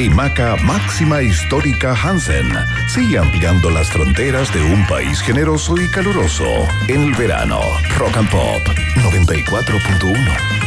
[0.00, 2.48] pausa y Maca Máxima Histórica Hansen
[2.88, 6.44] sigue ampliando las fronteras de un país generoso y caluroso
[6.88, 7.60] en el verano.
[7.98, 8.62] Rock and Pop
[8.96, 10.60] 94.1.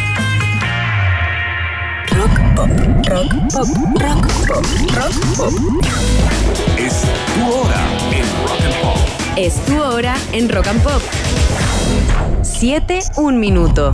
[2.11, 2.69] Rock pop,
[3.07, 3.67] rock pop,
[3.99, 5.53] rock pop, rock pop.
[6.77, 7.01] Es
[7.35, 8.97] tu hora en Rock and Pop.
[9.35, 11.01] Es tu hora en Rock and Pop.
[12.43, 13.91] 7, un minuto.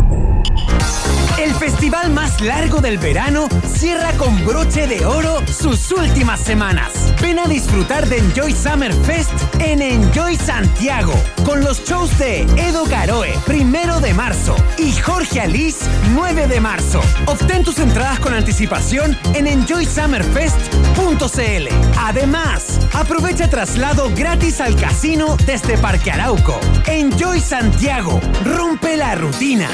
[1.40, 7.14] El festival más largo del verano cierra con broche de oro sus últimas semanas.
[7.22, 11.14] Ven a disfrutar de Enjoy Summer Fest en Enjoy Santiago,
[11.46, 17.00] con los shows de Edo Caroe, primero de marzo, y Jorge Alice, 9 de marzo.
[17.26, 21.68] Obtén tus entradas con anticipación en enjoysummerfest.cl.
[21.98, 26.60] Además, aprovecha traslado gratis al casino desde Parque Arauco.
[26.86, 29.70] Enjoy Santiago, rompe la rutina.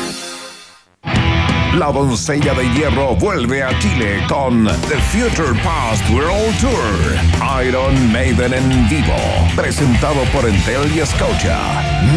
[1.77, 7.65] La doncella de hierro vuelve a Chile con The Future Past World Tour.
[7.65, 9.13] Iron Maiden en vivo.
[9.57, 11.59] Presentado por Entel y Scotia.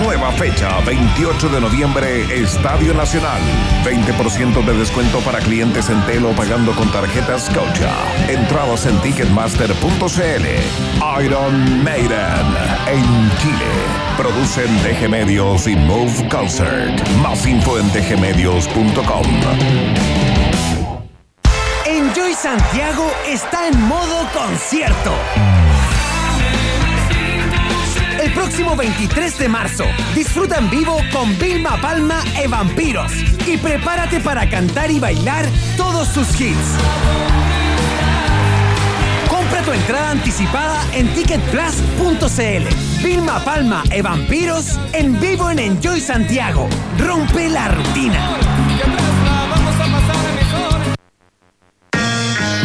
[0.04, 3.40] Nueva fecha, 28 de noviembre, Estadio Nacional.
[3.84, 7.90] 20% de descuento para clientes Entel o pagando con tarjeta Scotia.
[8.28, 11.24] Entradas en ticketmaster.cl.
[11.24, 12.46] Iron Maiden
[12.86, 14.07] en Chile.
[14.18, 17.08] Producen DG Medios y Move Concert.
[17.22, 19.22] Más info en dgmedios.com.
[21.86, 25.14] Enjoy Santiago está en modo concierto.
[28.20, 29.84] El próximo 23 de marzo,
[30.16, 33.12] disfruta en vivo con Vilma Palma e Vampiros
[33.46, 35.46] y prepárate para cantar y bailar
[35.76, 37.47] todos sus hits.
[39.48, 43.02] Compra tu entrada anticipada en ticketplus.cl.
[43.02, 46.68] Vilma Palma e Vampiros en vivo en Enjoy Santiago.
[46.98, 48.36] Rompe la rutina.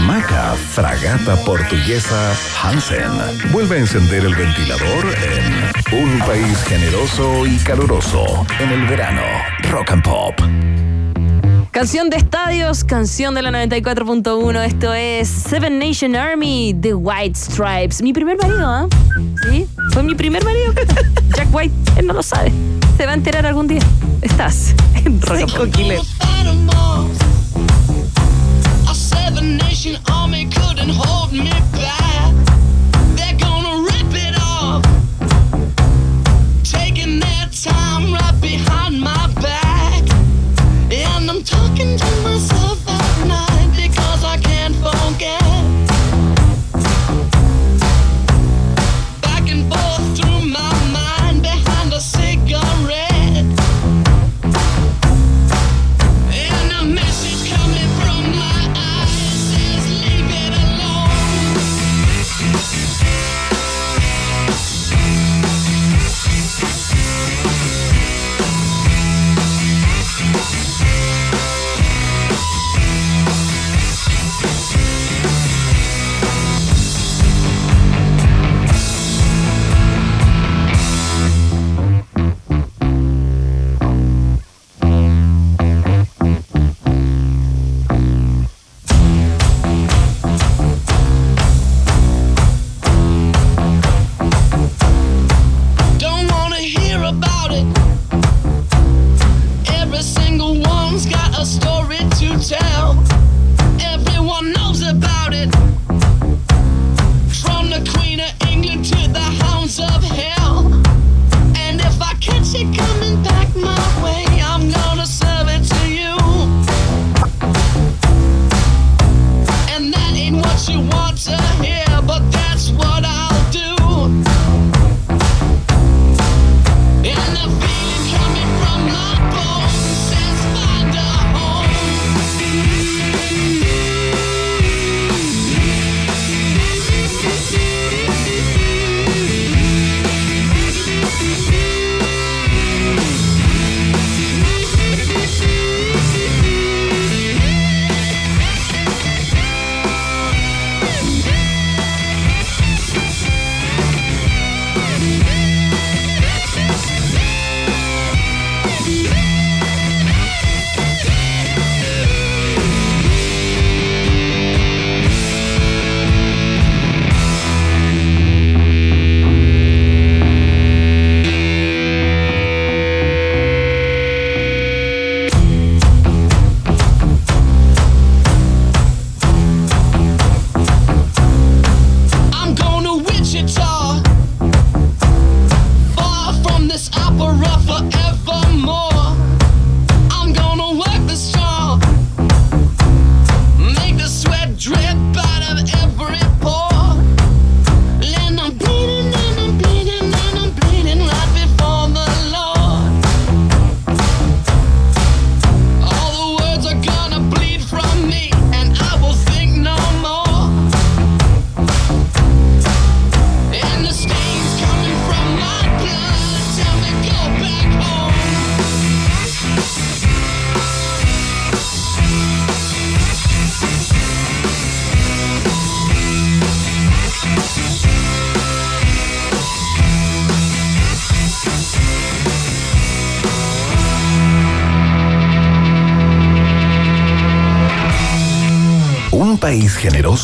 [0.06, 3.12] Maca Fragata Portuguesa Hansen
[3.54, 9.24] vuelve a encender el ventilador en un país generoso y caluroso en el verano.
[9.72, 10.36] Rock and Pop.
[11.74, 14.64] Canción de estadios, canción de la 94.1.
[14.64, 18.04] Esto es Seven Nation Army, The White Stripes.
[18.04, 18.88] Mi primer marido, ¿ah?
[19.42, 20.72] Sí, fue mi primer marido.
[21.36, 22.54] Jack White, él no lo sabe.
[22.96, 23.82] Se va a enterar algún día.
[24.22, 27.10] Estás en Rock and Pop.
[28.88, 32.36] A seven nation army couldn't hold me back.
[33.16, 34.84] They're gonna rip it off.
[36.62, 39.23] Taking their time right behind my
[41.94, 42.33] I'm talking to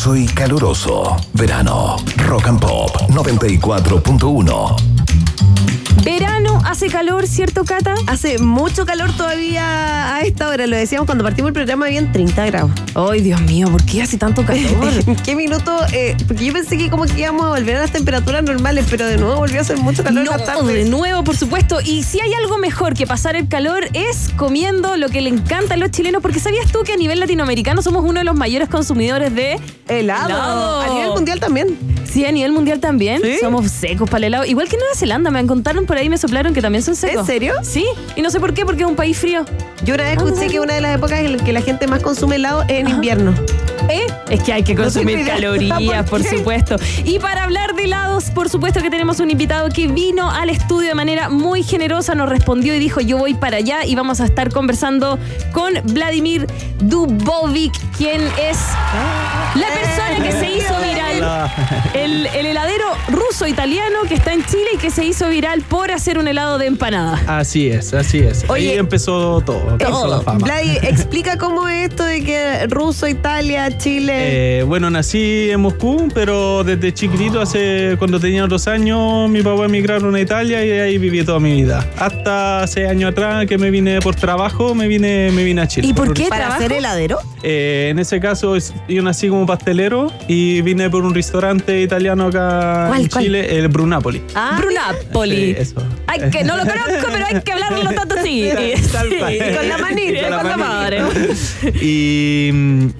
[0.00, 1.16] generoso y caluroso.
[1.34, 1.96] Verano.
[2.26, 4.76] Rock and Pop 94.1.
[6.02, 7.94] Verano, hace calor, ¿cierto, Cata?
[8.06, 10.66] Hace mucho calor todavía a esta hora.
[10.66, 12.70] Lo decíamos cuando partimos el programa, habían 30 grados.
[12.94, 14.92] Ay, Dios mío, ¿por qué hace tanto calor?
[15.06, 15.76] ¿En qué minuto?
[15.92, 19.06] Eh, porque yo pensé que como que íbamos a volver a las temperaturas normales, pero
[19.06, 20.74] de nuevo volvió a hacer mucho calor en la No, tarde.
[20.74, 21.80] de nuevo, por supuesto.
[21.80, 25.74] Y si hay algo mejor que pasar el calor es comiendo lo que le encanta
[25.74, 28.68] a los chilenos, porque ¿sabías tú que a nivel latinoamericano somos uno de los mayores
[28.68, 29.58] consumidores de
[29.88, 30.28] Helado.
[30.28, 30.80] Helado.
[30.80, 31.78] A nivel mundial también.
[32.04, 33.22] Sí, a nivel mundial también.
[33.22, 33.36] ¿Sí?
[33.40, 34.44] Somos secos para el helado.
[34.44, 37.20] Igual que Nueva Zelanda, me contaron por ahí, me soplaron que también son secos.
[37.20, 37.54] ¿En serio?
[37.62, 37.84] Sí,
[38.16, 39.44] y no sé por qué, porque es un país frío.
[39.84, 40.50] Yo una vez Ah, escuché no.
[40.52, 42.88] que una de las épocas en las que la gente más consume helado es en
[42.88, 43.34] invierno.
[43.88, 44.06] ¿Eh?
[44.28, 46.76] Es que hay que consumir calorías, por supuesto.
[47.04, 50.88] Y para hablar de helados, por supuesto que tenemos un invitado que vino al estudio
[50.88, 54.26] de manera muy generosa, nos respondió y dijo yo voy para allá y vamos a
[54.26, 55.18] estar conversando
[55.52, 56.46] con Vladimir
[56.80, 58.58] Dubovic, quien es
[59.54, 61.00] la persona que se hizo viral.
[61.94, 66.18] El, el heladero ruso-italiano que está en Chile y que se hizo viral por hacer
[66.18, 67.20] un helado de empanada.
[67.26, 68.44] Así es, así es.
[68.48, 70.38] Oye, Ahí empezó todo, empezó la fama.
[70.38, 74.60] Vladi, explica cómo es esto de que ruso, Italia, Chile.
[74.60, 79.64] Eh, bueno, nací en Moscú, pero desde chiquitito, hace cuando tenía dos años, mi papá
[79.66, 81.86] emigraron a Italia y ahí viví toda mi vida.
[81.98, 85.88] Hasta seis años atrás que me vine por trabajo, me vine, me vine a Chile.
[85.88, 86.24] ¿Y por un- qué?
[86.28, 86.62] para trabajo?
[86.62, 87.18] ser heladero.
[87.42, 88.54] Eh, en ese caso,
[88.88, 93.24] yo nací como pastelero y vine por un restaurante italiano acá ¿Cuál, en cuál?
[93.24, 94.22] Chile, el Brunapoli.
[94.34, 95.36] Ah, Brunapoli.
[95.36, 95.82] Sí, eso.
[96.06, 98.48] Ay, que no lo conozco, pero hay que hablarlo tanto así.
[98.92, 99.08] Tal.
[99.08, 99.18] Sí,
[99.56, 100.56] con la manita, Con la con la manita.
[100.56, 101.00] madre.
[101.82, 102.48] Y,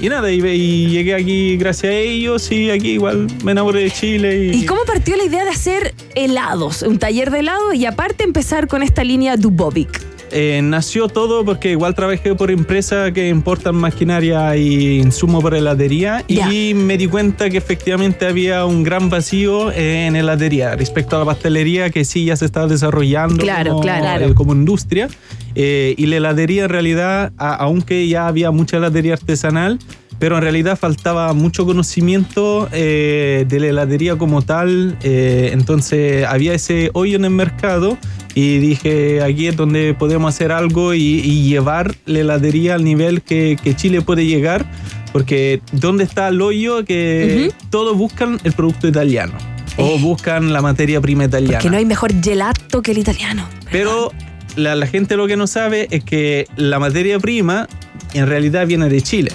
[0.00, 3.90] y nada, y, y llegué aquí gracias a ellos y aquí igual me enamoré de
[3.90, 4.50] Chile.
[4.54, 6.82] Y, ¿Y cómo partió la idea de hacer helados?
[6.82, 10.00] Un taller de helados y aparte empezar con esta línea Dubovic.
[10.32, 16.22] Eh, nació todo porque igual trabajé por empresas que importan maquinaria y insumo para heladería
[16.28, 16.52] Ya.
[16.52, 21.24] y me di cuenta que efectivamente había un gran vacío en heladería respecto a la
[21.24, 24.26] pastelería que sí ya se estaba desarrollando Claro, como, claro.
[24.26, 25.08] eh, como industria
[25.56, 29.80] Eh, y la heladería en realidad, a- aunque ya había mucha heladería artesanal,
[30.20, 36.52] pero en realidad faltaba mucho conocimiento eh, de la heladería como tal, eh, entonces había
[36.52, 37.96] ese hoyo en el mercado
[38.34, 43.22] y dije, aquí es donde podemos hacer algo y, y llevar la heladería al nivel
[43.22, 44.66] que, que Chile puede llegar,
[45.10, 46.84] porque ¿dónde está el hoyo?
[46.84, 49.32] Que todos buscan el producto italiano
[49.78, 51.58] o buscan la materia prima italiana.
[51.58, 53.48] Que no hay mejor gelato que el italiano.
[53.72, 54.12] Pero
[54.56, 57.66] la, la gente lo que no sabe es que la materia prima
[58.12, 59.32] en realidad viene de Chile.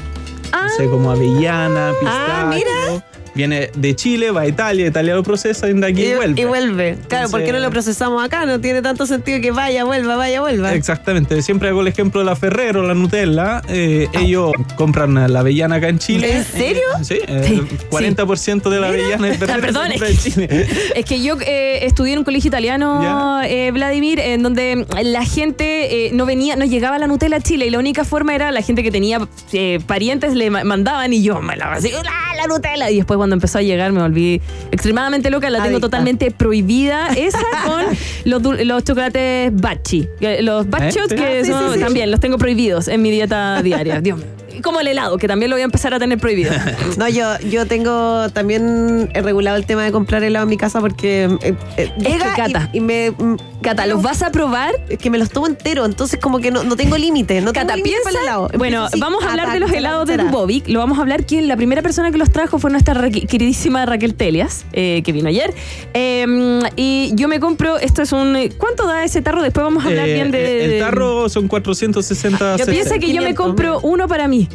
[0.57, 0.67] Ah.
[0.67, 2.31] O sea, como avellana, pistacho.
[2.31, 2.84] Ah, mira.
[3.35, 6.41] Viene de Chile, va a Italia, Italia lo procesa y de aquí y, vuelve.
[6.41, 6.97] y vuelve.
[7.09, 8.45] Claro, ¿por qué no lo procesamos acá?
[8.45, 10.73] No tiene tanto sentido que vaya, vuelva, vaya, vuelva.
[10.73, 13.61] Exactamente, siempre hago el ejemplo de la Ferrero, la Nutella.
[13.67, 16.37] eh, ellos compran la avellana acá en Chile.
[16.37, 16.81] ¿En serio?
[17.03, 20.67] Sí, el 40% de la avellana de Ferrero Perdón, compra en Chile.
[20.95, 26.07] Es que yo eh, estudié en un colegio italiano, eh, Vladimir, en donde la gente
[26.07, 28.61] eh, no venía, no llegaba la Nutella a Chile y la única forma era la
[28.61, 29.19] gente que tenía
[29.51, 32.89] eh, parientes le ma- mandaban y yo me la así, ¡Ah, la Nutella!
[32.91, 34.39] Y después cuando empezó a llegar me volví
[34.71, 35.87] extremadamente loca, la tengo Adicta.
[35.87, 37.07] totalmente prohibida.
[37.15, 37.83] Esa con
[38.25, 40.07] los, los chocolates bachi.
[40.41, 41.15] Los bachos ¿Eh?
[41.15, 41.79] que Ah, sí, son- sí, sí.
[41.79, 43.99] también los tengo prohibidos en mi dieta diaria.
[44.01, 44.27] Dios mío.
[44.63, 46.51] Como el helado, que también lo voy a empezar a tener prohibido.
[46.97, 50.79] No, yo, yo tengo también he regulado el tema de comprar helado en mi casa
[50.79, 52.69] porque eh, eh, llega que, Cata.
[52.71, 53.13] y, y me...
[53.65, 54.73] Cata, ¿los vas a probar?
[54.89, 57.41] Es que me los tomo entero, entonces como que no, no tengo límite.
[57.41, 58.31] No tengo Cata, límite para el piensa.
[58.31, 58.49] helado.
[58.57, 60.17] Bueno, vamos a hablar de los helados de.
[60.17, 60.67] Dubovic.
[60.67, 63.85] Lo vamos a hablar quien la primera persona que los trajo fue nuestra Ra- queridísima
[63.85, 65.53] Raquel Telias, eh, que vino ayer.
[65.93, 68.37] Eh, y yo me compro, esto es un.
[68.57, 69.41] ¿Cuánto da ese tarro?
[69.41, 70.75] Después vamos a hablar Eh, bien de.
[70.77, 74.47] el tarro son 460 Yo pienso que yo me 500, compro uno para mí.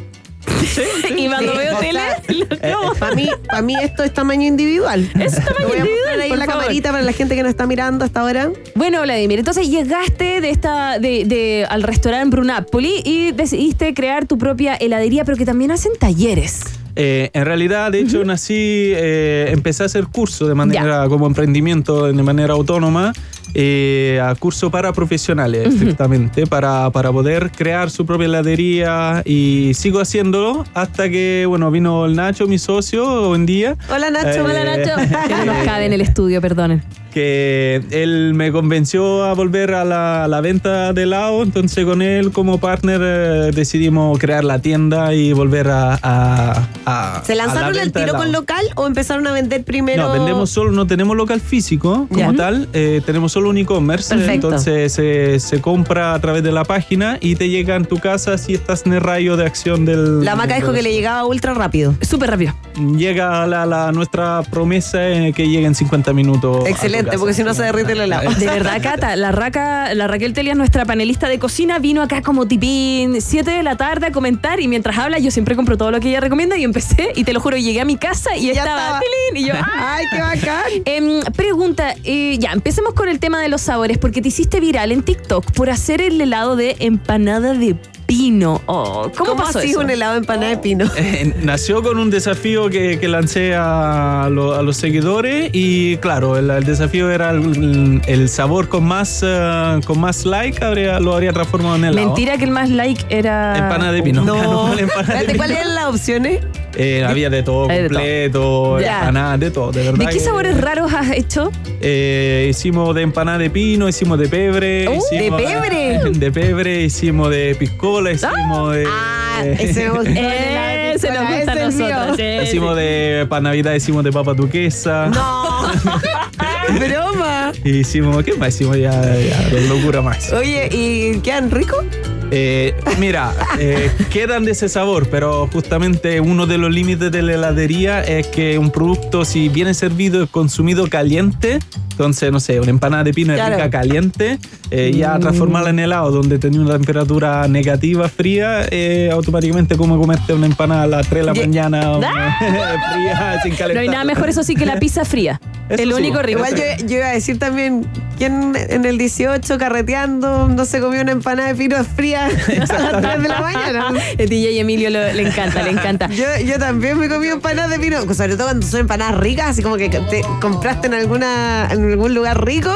[1.16, 2.00] Y cuando Sí, veo tele,
[2.50, 2.94] lo como.
[2.94, 3.28] Para mí,
[3.62, 5.10] mí esto es tamaño individual.
[5.18, 6.60] Es tamaño voy a individual, ahí por en la favor.
[6.62, 8.50] camarita para la gente que nos está mirando hasta ahora.
[8.74, 14.38] Bueno, Vladimir, entonces llegaste de esta, de, de- al restaurante Brunapoli y decidiste crear tu
[14.38, 16.62] propia heladería, pero que también hacen talleres.
[16.96, 22.06] Eh, en realidad, de hecho, nací, eh, empecé a hacer curso de manera como emprendimiento,
[22.12, 23.12] de manera autónoma,
[23.54, 30.00] eh, a curso para profesionales, estrictamente, para, para poder crear su propia heladería y sigo
[30.00, 33.76] haciéndolo hasta que, bueno, vino el Nacho, mi socio, hoy en día.
[33.88, 34.44] Hola Nacho.
[34.44, 34.90] Hola, Nacho.
[35.28, 36.82] Que no nos cabe en el estudio, perdonen.
[37.10, 42.02] Que él me convenció a volver a la, a la venta de helado, entonces con
[42.02, 45.98] él como partner eh, decidimos crear la tienda y volver a...
[46.02, 50.04] a- a- ¿Se la lanzaron al de tiro con local o empezaron a vender primero?
[50.08, 54.14] No, vendemos solo, no tenemos local físico como tal, eh, tenemos solo un e-commerce.
[54.32, 58.38] Entonces se, se compra a través de la página y te llega en tu casa
[58.38, 60.24] si estás en el rayo de acción del.
[60.24, 61.94] La maca dijo que le llegaba ultra rápido.
[62.00, 62.54] Súper rápido.
[62.96, 66.66] Llega la, la- nuestra promesa eh, que llega en 50 minutos.
[66.66, 68.30] Excelente, porque si no se derrite el helado.
[68.30, 72.46] De verdad, Cata, la, raca, la Raquel Telias, nuestra panelista de cocina, vino acá como
[72.46, 76.00] tipín 7 de la tarde a comentar y mientras habla yo siempre compro todo lo
[76.00, 78.70] que ella recomienda y empecé y te lo juro, llegué a mi casa y estaba,
[78.70, 79.00] estaba.
[79.00, 79.96] tilín, y yo, ¡ah!
[79.96, 80.64] ¡Ay, qué bacán!
[80.84, 84.92] Em, pregunta, eh, ya, empecemos con el tema de los sabores, porque te hiciste viral
[84.92, 87.76] en TikTok por hacer el helado de empanada de
[88.10, 88.60] pino.
[88.66, 89.80] Oh, ¿Cómo, ¿Cómo, pasó así eso?
[89.80, 90.84] un helado de empanada de pino?
[90.96, 96.36] Eh, nació con un desafío que, que lancé a, lo- a los seguidores y claro,
[96.36, 101.14] el, el desafío era el, el sabor con más eh, con más like habría, lo
[101.14, 102.06] habría transformado en helado.
[102.08, 103.56] Mentira que el más like era...
[103.56, 104.22] Empanada de pino.
[104.24, 104.76] No.
[104.78, 105.36] Empanada de pino.
[105.38, 106.40] ¿cuáles eran las opciones?
[106.82, 107.98] Eh, había de todo, Hay de todo.
[107.98, 108.98] completo, Ya.
[109.00, 109.98] empanada, de todo, de verdad.
[109.98, 111.50] ¿De qué que- sabores raros has hecho?
[111.82, 114.88] Eh, hicimos de empanada de pino, hicimos de pebre.
[114.88, 116.00] Uh, hicimos- ¿de pebre?
[116.18, 118.84] De pebre, hicimos de piscola, hicimos de.
[118.88, 122.16] Ah, ese el Eh, se nos gusta a nosotros.
[122.16, 122.80] sí, Hicimos sí.
[122.82, 123.26] de.
[123.28, 125.06] Para Navidad hicimos de papa duquesa.
[125.08, 125.70] No,
[126.78, 127.52] broma.
[127.64, 128.22] Hicimos.
[128.24, 128.76] ¿Qué más hicimos?
[128.76, 130.32] Ya, ya, de locura más.
[130.32, 131.84] Oye, ¿y quedan ricos?
[132.30, 137.34] Eh, mira, eh, quedan de ese sabor, pero justamente uno de los límites de la
[137.34, 141.58] heladería es que un producto, si viene servido y consumido caliente,
[141.90, 143.56] entonces, no sé, una empanada de pino es Claro.
[143.56, 144.38] rica caliente,
[144.70, 150.32] eh, ya transformarla en helado donde tenía una temperatura negativa fría, eh, automáticamente como comerte
[150.32, 153.74] una empanada a las 3 de la mañana una fría, sin calentar.
[153.74, 155.40] No hay nada mejor, eso sí, que la pizza fría.
[155.70, 155.94] Eso el sí.
[155.94, 156.38] único rico.
[156.38, 157.86] Igual yo, yo iba a decir también,
[158.18, 163.00] ¿quién en el 18 carreteando no se comió una empanada de pino fría a las
[163.02, 163.92] 3 de la mañana?
[164.18, 166.08] El DJ Emilio lo- le encanta, le encanta.
[166.08, 169.62] Yo, yo también me comí empanadas de pino, sobre todo cuando son empanadas ricas, así
[169.62, 172.72] como que te compraste en alguna en algún lugar rico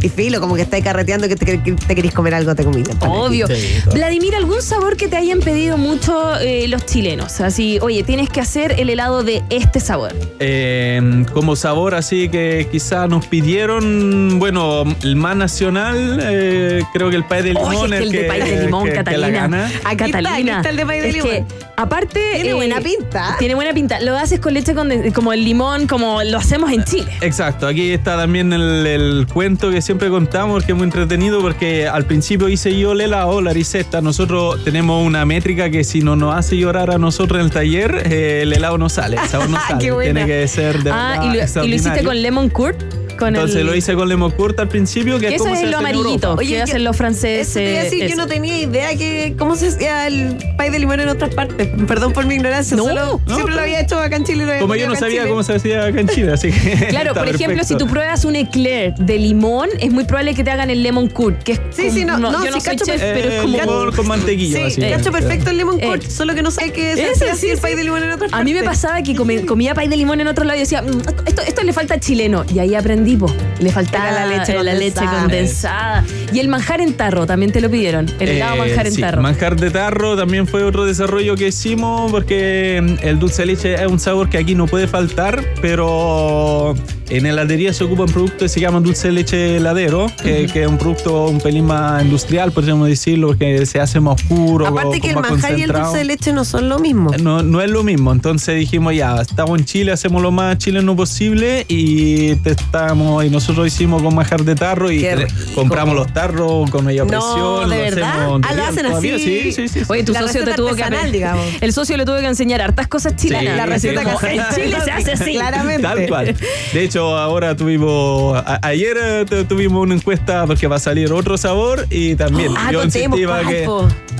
[0.00, 2.82] y filo, como que estáis carreteando que te, que te querés comer algo, te comí.
[3.00, 3.46] Obvio.
[3.48, 3.82] Sí.
[3.92, 7.40] Vladimir, ¿algún sabor que te hayan pedido mucho eh, los chilenos?
[7.40, 10.14] Así, oye, tienes que hacer el helado de este sabor.
[10.38, 12.37] Eh, como sabor así que
[12.70, 17.84] quizá nos pidieron, bueno, el más nacional, eh, creo que el pay de limón Oye,
[17.84, 19.66] es que el de pay de limón, que- que la Catalina.
[19.84, 20.32] Aquí está, Catalina.
[20.34, 21.30] aquí está el de pay de Es limón.
[21.30, 21.44] que,
[21.76, 22.20] aparte.
[22.20, 23.36] eh, Tiene buena pinta.
[23.38, 24.00] Tiene buena pinta.
[24.00, 27.10] Lo haces con leche conde- como el limón, como lo hacemos en Chile.
[27.20, 31.86] Exacto, aquí está también el, el cuento que siempre contamos, que es muy entretenido, porque
[31.88, 34.00] al principio hice yo el helado, la receta.
[34.00, 38.02] Nosotros tenemos una métrica que si no nos hace llorar a nosotros en el taller,
[38.10, 39.84] eh, el helado no sale, el sabor no sale.
[39.84, 40.12] Qué buena.
[40.12, 41.36] Tiene que ser de Ah, verdad y lo, y
[41.68, 42.02] lo hiciste extraordinario.
[42.22, 42.76] Lemon curd.
[43.18, 45.56] Con Entonces el, lo hice con lemon curd al principio, que Que es eso como
[45.56, 46.28] es lo amarillito.
[46.30, 46.42] Europa.
[46.42, 47.48] que hacen los franceses.
[47.48, 50.70] Eso te iba a decir, yo no tenía idea que cómo se hacía el pay
[50.70, 51.68] de limón en otras partes.
[51.86, 54.42] Perdón por mi ignorancia, No, solo no, siempre lo había hecho acá en Chile.
[54.42, 55.30] y lo había Como yo no sabía Chile.
[55.30, 56.86] cómo se hacía acá en Chile, así que.
[56.90, 60.50] Claro, por ejemplo, si tú pruebas un eclair de limón, es muy probable que te
[60.50, 63.00] hagan el lemon curd, que es Sí, sí, no, no, yo no soy cacho, chef,
[63.00, 65.86] pero- es Eh, como limón con mantequilla, Sí, cacho perfecto el lemon Eh.
[65.88, 68.10] curd, solo que no sé qué se hacía sí, así el pay de limón en
[68.12, 68.80] otras A mí me partes.
[68.80, 69.14] pasaba que
[69.46, 72.44] comía pay de limón en otro lado y decía, "Mm, esto, esto le falta chileno.
[72.54, 73.32] Y ahí aprendí, po.
[73.60, 75.20] Le faltaba Era la leche la leche condensada.
[75.20, 76.04] condensada.
[76.32, 78.06] Y el manjar en tarro también te lo pidieron.
[78.20, 79.22] El helado Eh, manjar en sí, tarro.
[79.22, 83.74] Manjar de tarro también fue otro desarrollo que hicimos porque mm, el dulce de leche
[83.74, 86.74] es un sabor que aquí no puede faltar, pero
[87.10, 90.62] en heladería se ocupa un producto que se llama dulce de leche heladero, que, que
[90.62, 94.66] es un producto un pelín más industrial, podríamos decirlo, que se hace más oscuro.
[94.66, 97.10] Aparte con- que el manjar y el dulce de leche no son lo mismo.
[97.20, 100.94] No, no es lo mismo, entonces dijimos ya, estamos en Chile, hacemos lo más chileno
[100.96, 105.06] posible y testamos y nosotros hicimos con manjar de tarro y
[105.54, 107.70] compramos los tarros con media No, presión.
[107.70, 108.10] ¿de lo verdad?
[108.20, 109.14] hacemos Ah, lo hacen todavía.
[109.16, 109.24] así.
[109.24, 109.80] Sí, sí, sí.
[109.80, 109.86] sí.
[109.88, 111.46] Oye, tu La socio te tuvo que digamos.
[111.60, 113.56] El socio le tuvo que enseñar hartas cosas chilenas.
[113.56, 114.06] La receta sí.
[114.06, 114.32] casera.
[114.48, 115.32] En Chile se hace así.
[115.38, 115.82] Claramente.
[115.82, 116.34] Tal cual.
[116.72, 118.36] De hecho, ahora tuvimos.
[118.36, 122.52] a- ayer eh, tu- tuvimos una encuesta porque va a salir otro sabor y también
[122.56, 123.66] Ah, yo ¿cuál, que.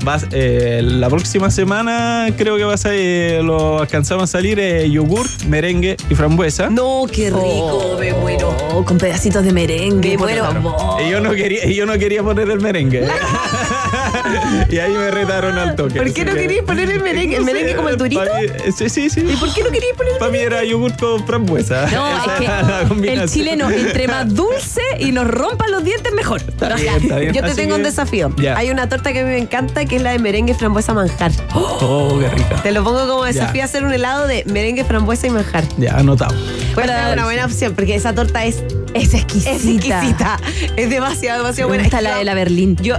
[0.03, 4.89] vas- eh, la próxima semana creo que va a salir, lo alcanzamos a salir eh,
[4.89, 6.69] yogur, merengue y frambuesa.
[6.69, 8.55] No, qué rico, me muero.
[8.73, 10.11] Oh, con pedacitos de merengue.
[10.11, 10.45] Me muero.
[11.05, 13.07] Y yo no quería, y yo no quería poner el merengue.
[14.69, 15.95] y ahí me retaron al toque.
[15.99, 17.37] ¿Por qué no que- querías poner el merengue?
[17.37, 18.21] ¿El merengue como el durito?
[18.75, 19.21] sí, sí, sí.
[19.21, 21.87] ¿Y por qué no querías poner el Para mí era yogur con frambuesa.
[21.91, 22.33] No, Esa
[22.83, 26.41] es que el chileno, entre más dulce y nos rompan los dientes, mejor.
[26.41, 27.33] Está bien, está bien.
[27.33, 28.33] Yo te Así tengo un que- desafío.
[28.37, 28.57] Ya.
[28.57, 31.31] Hay una torta que a mí me encanta que es la de merengue, frambuesa, manjar.
[31.53, 32.61] Oh, qué rica.
[32.63, 35.63] Te lo pongo como desafío a hacer un helado de merengue, frambuesa y manjar.
[35.77, 36.35] Ya, anotado.
[36.75, 38.63] Para- ser una buena opción porque esa torta es
[38.93, 39.51] Es exquisita.
[39.51, 40.39] Es exquisita.
[40.75, 41.83] Es demasiado, demasiado Me buena.
[41.83, 42.75] gusta Es la de la Berlín.
[42.81, 42.95] Yo.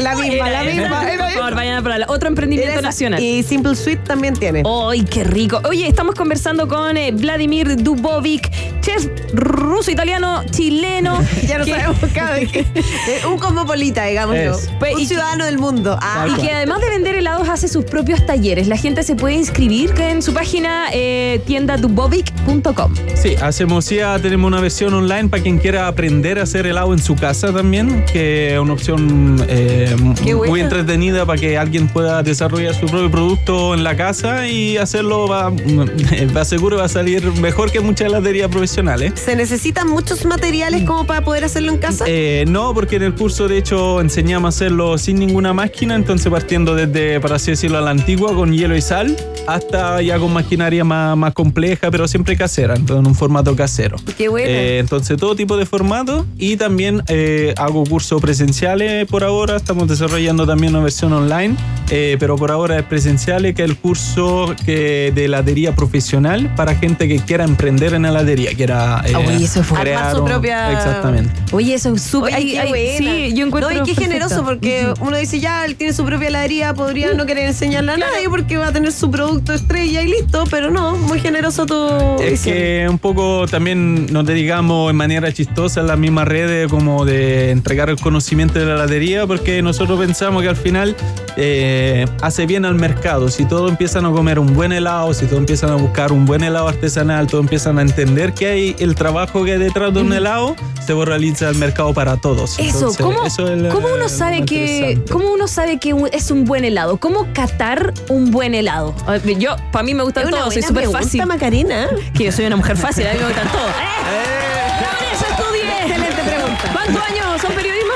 [0.00, 1.10] La misma, la misma.
[1.10, 2.06] era Por favor, vayan a probarla.
[2.08, 3.22] Otro emprendimiento nacional.
[3.22, 4.62] Y Simple Sweet también tiene.
[4.88, 5.60] ¡Ay, qué rico!
[5.68, 11.18] Oye, estamos conversando con eh, Vladimir Dubovic, chef ruso, italiano, chileno.
[11.48, 12.60] Ya no que- sabemos cada vez que.
[12.76, 14.56] eh, Un cosmopolita, digámoslo.
[14.56, 14.70] Es.
[14.78, 15.98] Pues, un y- ciudadano del mundo.
[16.00, 18.68] Ah, Y que además de vender helados hace sus propios talleres.
[18.68, 22.94] La gente se puede inscribir en su página eh, tiendadubovic.com.
[23.14, 26.98] Sí, hacemos ya, tenemos una versión online para quien quiera aprender a hacer helado en
[26.98, 30.64] su casa también, que es una opción eh, Qué muy buena.
[30.64, 35.50] entretenida para que alguien pueda desarrollar su propio producto en la casa y hacerlo va,
[36.36, 39.12] va seguro va a salir mejor que muchas heladerías profesionales.
[39.16, 42.04] ¿Se necesitan muchos materiales como para poder hacerlo en casa?
[42.08, 46.30] Eh, no, porque en el curso de hecho enseñamos a hacerlo sin ninguna máquina, entonces
[46.30, 50.32] partiendo desde, para así decirlo, a la antigua con hielo y sal, hasta ya con
[50.32, 53.96] maquinaria más, más compleja, pero siempre casera, entonces en un formato casero.
[54.16, 54.48] Qué buena.
[54.48, 59.86] Eh, entonces todo tipo de formato y también eh, hago cursos presenciales por ahora, estamos
[59.88, 61.54] desarrollando también una versión online,
[61.90, 66.74] eh, pero por ahora es presenciales, que es el curso que, de heladería profesional para
[66.74, 70.22] gente que quiera emprender en heladería, quiera eh, Ah, oye, eso fue- crear Armar su
[70.22, 71.30] un- propia- Exactamente.
[71.52, 72.34] Oye, eso es súper.
[72.34, 73.70] Sí, yo encuentro.
[73.70, 74.00] No, y qué perfecto.
[74.02, 77.96] generoso, porque uno dice ya, él tiene su propia heladería, podría no querer enseñarle a
[77.96, 82.20] nadie porque va a tener su producto estrella y listo, pero no, muy generoso tu
[82.22, 82.54] Es visión.
[82.56, 87.04] que un poco también, no te digamos en manera chistosa, en las mismas redes como
[87.04, 90.94] de entregar el conocimiento de la heladería, porque nosotros pensamos que al final
[91.36, 93.28] eh, hace bien al mercado.
[93.28, 96.42] Si todos empiezan a comer un buen helado, si todos empiezan a buscar un buen
[96.42, 100.12] helado artesanal, todos empiezan a entender que hay el trabajo que hay detrás de un
[100.12, 100.56] helado,
[100.86, 102.58] se realiza el mercado para todos.
[102.58, 106.30] Eso, Entonces, ¿cómo, eso es lo- cómo uno sabe que cómo uno sabe que es
[106.30, 106.96] un buen helado?
[106.98, 108.94] ¿Cómo catar un buen helado?
[109.38, 111.24] Yo, para mí me una todos, soy súper fácil.
[111.26, 111.88] Macarena.
[112.14, 113.70] Que yo soy una mujer fácil, a mí me gustan todos.
[113.70, 114.78] ¡Eh!
[114.80, 115.82] Por eso estudié.
[115.82, 116.57] Excelente pregunta.
[116.72, 117.92] ¿Cuántos años son periodismo?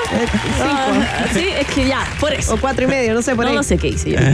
[0.63, 2.55] Ah, sí, es que ya, por eso.
[2.55, 3.57] O cuatro y medio, no sé, por No, ahí.
[3.57, 4.19] no sé qué hice yo.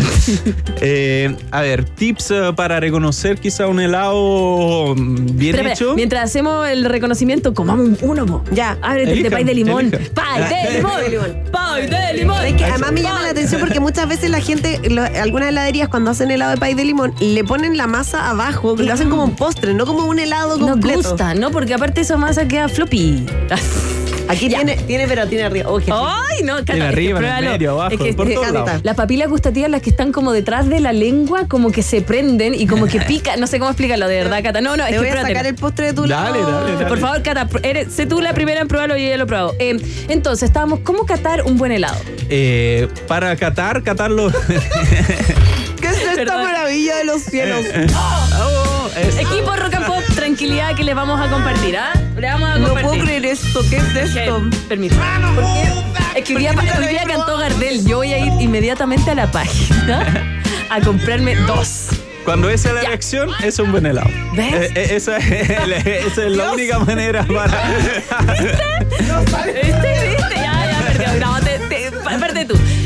[0.81, 5.94] Eh, a ver, tips eh, para reconocer quizá un helado mm, bien espera, hecho.
[5.96, 8.44] mientras hacemos el reconocimiento, comamos uno, po.
[8.53, 8.79] Ya.
[8.81, 9.90] Ábrete el de Elijan, pay de limón.
[9.90, 10.92] Pay de limón.
[10.92, 11.42] Pay de limón.
[11.51, 12.44] Pay de limón.
[12.46, 15.88] Es que además me llama la atención porque muchas veces la gente, lo- algunas heladerías
[15.88, 19.24] cuando hacen helado de pay de limón, le ponen la masa abajo, lo hacen como
[19.24, 20.98] un postre, no como un helado Nos completo.
[21.11, 21.51] gusta, ¿no?
[21.51, 23.27] Porque aparte esa masa queda floppy.
[24.28, 24.58] Aquí Ya.
[24.58, 25.70] tiene, tiene, pero tiene arriba.
[25.78, 25.92] Rico.
[26.06, 26.56] ¡Ay, no!
[26.56, 28.64] Cata, Tiene es que arriba, en el medio, abajo, Es que por eh, todos canta.
[28.66, 28.80] lados.
[28.84, 32.54] Las papilas gustativas, las que están como detrás de la lengua, como que se prenden
[32.54, 33.36] y como que pica.
[33.36, 34.60] No sé cómo explicarlo, de verdad, Cata.
[34.60, 36.52] No, no, es Te que voy a sacar el postre de tu Dale, lado.
[36.60, 36.86] dale, dale.
[36.86, 39.26] Por favor, Cata, eres, sé tú la primera en probarlo y yo ya lo he
[39.26, 39.54] probado.
[39.58, 39.76] Eh,
[40.08, 41.96] entonces, estábamos, ¿cómo catar un buen helado?
[42.30, 44.30] Eh, para catar, catarlo.
[45.80, 46.42] ¿Qué es esta Perdón.
[46.44, 47.64] maravilla de los cielos?
[47.96, 49.56] Oh, es- Equipo Pop,
[50.38, 51.92] tranquilidad que les vamos a compartir, ¿ah?
[52.16, 53.61] Le vamos a No puedo creer esto.
[53.68, 54.37] ¿Qué es esto?
[54.37, 55.03] Ok, Permíteme.
[56.14, 57.38] Es que hoy día, ¿Por qué no hoy día cantó?
[57.38, 57.85] Gardel.
[57.85, 60.38] Yo voy a ir inmediatamente a la página
[60.70, 61.88] a comprarme dos.
[62.24, 64.09] Cuando esa es la reacción, es un buen helado.
[64.35, 64.55] ¿Ves?
[64.55, 65.51] Eh, eh, esa, es,
[66.07, 67.61] esa es la única manera para.
[69.44, 70.09] ¿Viste?
[70.09, 70.35] ¿Viste?
[70.37, 70.58] Ya, ya,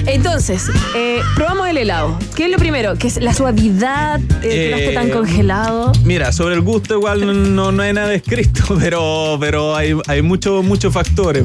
[0.06, 2.18] Entonces, eh, probamos el helado.
[2.34, 2.96] ¿Qué es lo primero?
[2.96, 5.92] Que es la suavidad, eh, que no esté tan Eh, congelado.
[6.04, 10.64] Mira, sobre el gusto igual no, no hay nada escrito, pero, pero hay, hay muchos
[10.64, 11.44] muchos factores.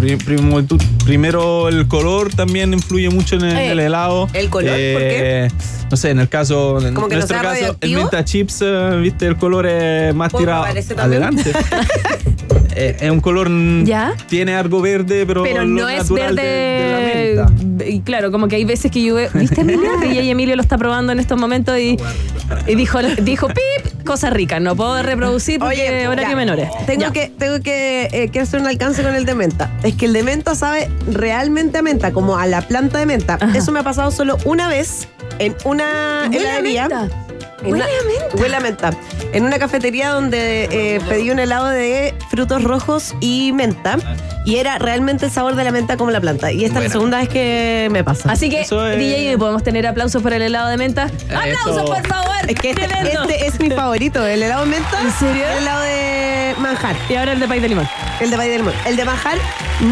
[1.06, 4.28] Primero el color también influye mucho en el, Eh, el helado.
[4.34, 4.72] ¿el color?
[4.72, 5.48] ¿Por qué?
[5.90, 8.64] No sé, en el caso, en ¿Como que no nuestro caso, el menta chips,
[9.02, 10.66] viste, el color es más ¿Puedo tirado
[10.98, 11.52] adelante.
[12.78, 13.50] Es un color,
[13.86, 14.14] ¿Ya?
[14.30, 16.48] tiene algo verde, pero, Pero no es natural verde.
[16.48, 18.04] de- de la menta.
[18.06, 19.30] Claro, como que hay veces que yo veo.
[19.34, 19.90] ¿Viste, Emilio?
[20.02, 21.98] Que ya Emilio lo está probando en estos momentos y,
[22.68, 24.60] y dijo, dijo, pip, cosa rica.
[24.60, 26.36] No puedo reproducir porque Oye, horario ya.
[26.36, 26.70] menores.
[26.86, 27.12] Tengo Ya.
[27.12, 29.72] que, tengo que, eh, hacer un alcance con el de menta.
[29.84, 33.38] Es que el de menta sabe realmente a menta, como a la planta de menta.
[33.40, 33.58] Ajá.
[33.58, 35.08] Eso me ha pasado solo una vez
[35.40, 36.88] en una heladería.
[36.88, 37.27] menta.
[37.64, 38.38] En Huele una- a menta.
[38.42, 38.92] Huele a menta.
[39.34, 43.98] En una cafetería donde eh, pedí un helado de frutos rojos y menta.
[44.46, 46.52] Y era realmente el sabor de la menta como la planta.
[46.54, 48.32] Y esta es la segunda vez que me pasa.
[48.32, 51.10] Así que, Eso es- DJ, ¿podemos tener aplausos por el helado de menta?
[51.36, 52.28] ¡Aplausos, por favor!
[52.48, 53.24] es que este, Tremendo.
[53.24, 54.26] este es mi favorito.
[54.26, 55.02] El helado de menta.
[55.02, 55.44] ¿En serio?
[55.52, 56.96] El helado de manjar.
[57.10, 57.90] Y ahora el de pay de limón.
[58.20, 58.74] El de pay de limón.
[58.86, 59.38] El de manjar,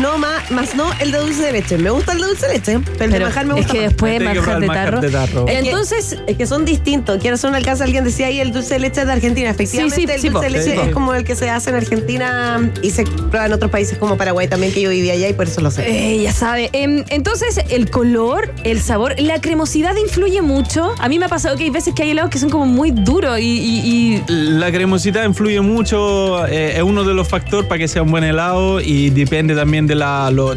[0.01, 1.77] no más, más no el de dulce de leche.
[1.77, 3.73] Me gusta el de dulce de leche, pero el de Pero manjar me es gusta
[3.73, 3.89] que más.
[3.89, 5.01] después que manjar de tarro.
[5.01, 5.47] de tarro.
[5.47, 7.19] Es que- Entonces, Es que son distintos.
[7.21, 7.83] Quiero hacer un alcance.
[7.83, 9.49] Alguien decía ahí el dulce de leche es de Argentina.
[9.51, 11.75] Efectivamente, Sí, sí, el sí, dulce de leche es como el que se hace en
[11.75, 15.33] Argentina y se prueba en otros países como Paraguay también, que yo vivía allá y
[15.33, 15.85] por eso lo sé.
[15.87, 16.69] Eh, ya sabe.
[16.73, 20.93] Em, entonces, el color, el sabor, la cremosidad influye mucho.
[20.99, 22.91] A mí me ha pasado que hay veces que hay helados que son como muy
[22.91, 27.79] duros y, y- y- La cremosidad influye mucho, eh, es uno de los factores para
[27.79, 30.31] que sea un buen helado y depende también de la...
[30.31, 30.55] lo-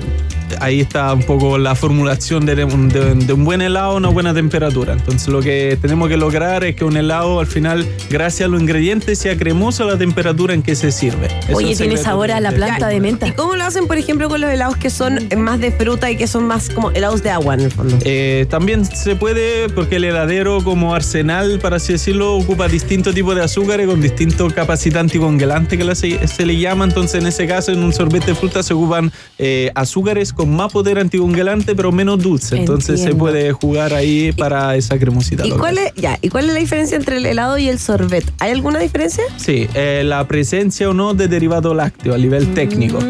[0.61, 4.09] ahí está un poco la formulación de, un- de- de un buen helado a una
[4.09, 4.93] buena temperatura.
[4.95, 8.61] Entonces lo que tenemos que lograr es que un helado al final, gracias a los
[8.61, 11.29] ingredientes, sea cremoso a la temperatura en que se sirve.
[11.49, 13.27] Eso Oye, tiene sabor a la planta de menta.
[13.29, 16.17] ¿Y cómo lo hacen, por ejemplo, con los helados que son más de fruta y
[16.17, 17.97] que son más como helados de agua en el fondo?
[18.05, 23.35] Eh, también se puede, porque el heladero como arsenal, para así decirlo, ocupa distintos tipos
[23.35, 26.85] de azúcares con distintos capacitantes y congelantes que se, se le llama.
[26.85, 30.73] Entonces, en ese caso, en un sorbete de fruta se ocupan eh, azúcares con más
[30.73, 32.57] poder anticongelante, pero menos dulce.
[32.57, 35.45] Entonces, se puede jugar ahí para esa cremosidad.
[35.45, 38.25] ¿Y cuál, es, ya, ¿Y cuál es la diferencia entre el helado y el sorbet?
[38.39, 39.25] ¿Hay alguna diferencia?
[39.37, 43.01] Sí, eh, la presencia o no de derivado lácteo a nivel técnico.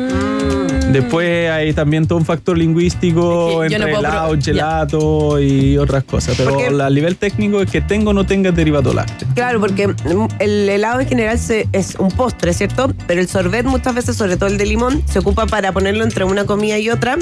[0.92, 5.40] Después hay también todo un factor lingüístico Es que yo no entre puedo helado, gelato
[5.40, 6.34] y otras cosas.
[6.36, 9.28] Pero Porque- a nivel técnico es que tenga o no tenga derivado lácteo.
[9.34, 9.94] Claro, porque mm,
[10.38, 12.92] el helado en general se- es un postre, ¿cierto?
[13.06, 16.24] Pero el sorbet muchas veces, sobre todo el de limón, se ocupa para ponerlo entre
[16.24, 17.16] una comida y otra.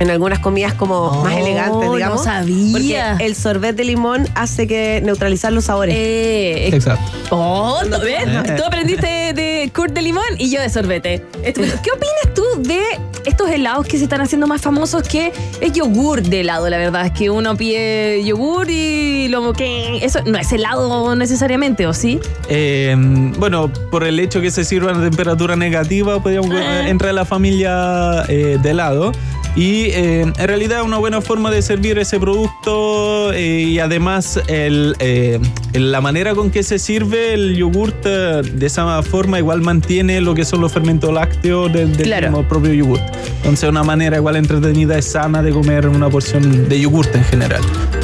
[0.00, 2.24] En algunas comidas como más Oh, elegantes, no digamos.
[2.24, 3.10] sabía.
[3.12, 5.94] Porque el sorbet de limón hace que neutralizar los sabores.
[5.96, 7.04] Eh, Exacto.
[7.30, 8.24] Oh, ¿tú ves?
[8.26, 8.54] Eh.
[8.56, 11.24] Tú aprendiste de Kurt de limón y yo de sorbete.
[11.42, 12.80] ¿Qué opinas tú de
[13.24, 16.68] estos helados que se están haciendo más famosos que es yogur de helado?
[16.70, 21.86] La verdad es que uno pide yogur y lo que eso no es helado necesariamente,
[21.86, 22.18] ¿o sí?
[22.48, 22.94] Eh,
[23.38, 26.88] bueno, por el hecho que se sirva a temperatura negativa, podríamos Ah.
[26.88, 29.12] entrar en la familia eh, de helado.
[29.54, 34.96] Y eh, en realidad una buena forma de servir ese producto eh, y además el,
[34.98, 35.38] eh,
[35.74, 40.34] la manera con que se sirve el yogurt eh, de esa forma igual mantiene lo
[40.34, 42.28] que son los fermentos lácteos del, del Claro.
[42.30, 43.02] mismo propio yogurt.
[43.36, 47.60] Entonces una manera igual entretenida y sana de comer una porción de yogurt en general.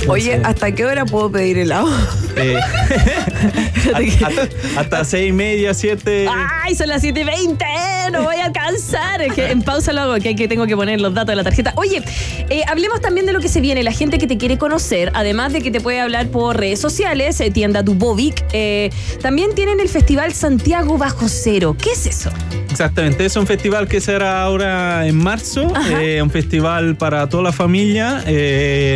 [0.07, 1.89] Oye, Entonces, ¿hasta qué hora puedo pedir helado?
[2.37, 2.57] eh,
[3.95, 4.49] hasta,
[4.81, 6.27] hasta seis y media, siete.
[6.63, 8.08] ¡Ay, son las 7.20!
[8.11, 9.23] ¡No voy a alcanzar!
[9.23, 11.73] Es que en pausa lo hago, que, tengo que poner los datos de la tarjeta.
[11.77, 12.03] Oye,
[12.49, 13.83] eh, hablemos también de lo que se viene.
[13.83, 17.41] La gente que te quiere conocer, además de que te puede hablar por redes sociales,
[17.41, 18.91] eh, tienda Dubovic, eh,
[19.21, 21.77] también tienen el Festival Santiago Bajo Cero.
[21.81, 22.31] ¿Qué es eso?
[22.71, 27.53] Exactamente, es un festival que será ahora en marzo, eh, un festival para toda la
[27.53, 28.23] familia.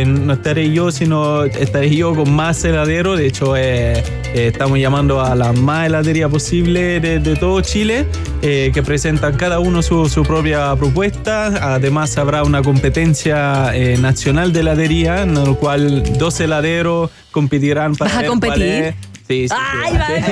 [0.05, 3.17] no estaré yo, sino estaré yo con más heladeros.
[3.17, 8.05] De hecho, estamos llamando a la más heladería posible de, de todo Chile,
[8.41, 11.73] que presentan cada uno su, su propia propuesta.
[11.73, 18.09] Además, habrá una competencia eh, nacional de heladería, en la cual dos heladeros competirán para
[18.11, 18.93] ¿Vas a ver competir?
[19.27, 20.07] Sí, sí, sí, ¡Ay, va a va!
[20.07, 20.23] ser.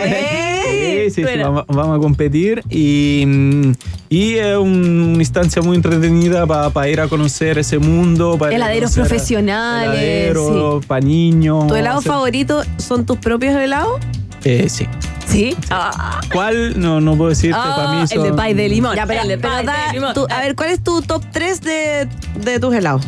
[0.64, 1.44] Sí, sí, sí, Bueno.
[1.52, 3.72] vamos, vamos a competir y, mm,
[4.08, 8.38] y es un- una instancia muy entretenida para ir a conocer ese mundo.
[8.38, 11.68] Para Heladeros profesionales, Heladeros, para niños.
[11.68, 14.00] ¿Tu helado favorito son tus propios helados?
[14.46, 14.88] Eh, sí.
[15.32, 15.56] ¿Sí?
[15.70, 16.80] Ah, ¿Cuál?
[16.80, 17.58] No, no puedo decirte.
[17.60, 18.96] ah, para mí el de pay de limón.
[18.96, 20.14] Ya, pero, el de pero pay da de limón.
[20.14, 22.08] tu- a ver, ¿cuál es tu top 3 de,
[22.44, 23.02] de tus helados?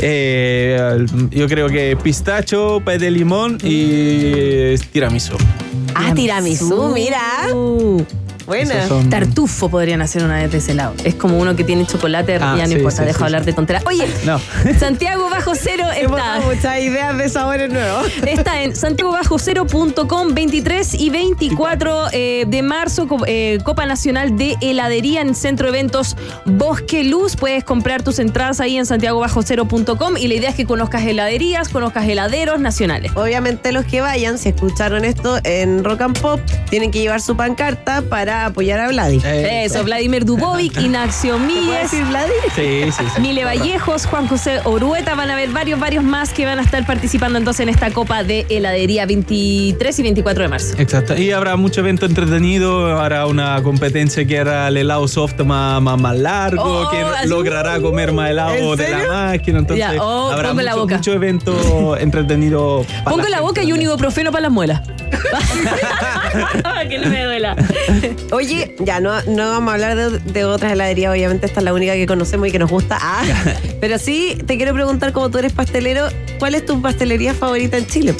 [0.00, 5.34] Eh, yo creo que pistacho, pay de limón y tiramisú.
[5.94, 7.20] Ah, tiramisú, mira.
[8.48, 8.88] Buena.
[8.88, 10.94] Son- Tartufo podrían hacer una vez de ese lado.
[11.04, 13.42] Es como uno que tiene chocolate, Ah, ya no sí, importa, sí, deja sí, hablar
[13.42, 13.46] sí.
[13.46, 13.82] de tonteras.
[13.86, 14.40] Oye, No.
[14.80, 16.40] Santiago Bajo Cero está.
[16.40, 18.06] muchas ideas de sabores nuevos.
[18.26, 25.34] Está en santiagobajocero.com 23 y 24 eh, de marzo, eh, Copa Nacional de Heladería en
[25.34, 27.36] Centro de Eventos Bosque Luz.
[27.36, 32.08] Puedes comprar tus entradas ahí en santiagobajocero.com y la idea es que conozcas heladerías, conozcas
[32.08, 33.12] heladeros nacionales.
[33.14, 37.36] Obviamente los que vayan, si escucharon esto en Rock and Pop, tienen que llevar su
[37.36, 39.20] pancarta para apoyar a Vladi.
[39.24, 41.82] Eso, Vladimir Dubovic, Ignacio ¿Puedes Míguez.
[41.90, 42.32] decir Vladi?
[42.54, 43.20] Sí, sí, sí.
[43.20, 46.84] Mile Vallejos, Juan José Orueta, van a haber varios, varios más que van a estar
[46.86, 50.74] participando entonces en esta Copa de Heladería 23 y 24 de marzo.
[50.78, 51.16] Exacto.
[51.16, 52.98] Y habrá mucho evento entretenido.
[52.98, 57.80] Habrá una competencia que hará el helado soft más, más, más largo, Oh, que logrará
[57.80, 59.58] comer más helado ¿En de la máquina.
[59.60, 60.96] Entonces, Ya, oh, habrá pongo la mucho, boca.
[60.96, 62.84] mucho evento entretenido.
[63.04, 64.80] Pongo la gente boca y un ibuprofeno para las muelas.
[66.88, 67.56] que no me duela.
[68.30, 71.72] Oye, ya no, no vamos a hablar de, de otras heladerías, obviamente esta es la
[71.72, 72.98] única que conocemos y que nos gusta.
[73.00, 73.24] Ah,
[73.80, 77.86] pero sí, te quiero preguntar, como tú eres pastelero, ¿cuál es tu pastelería favorita en
[77.86, 78.14] Chile?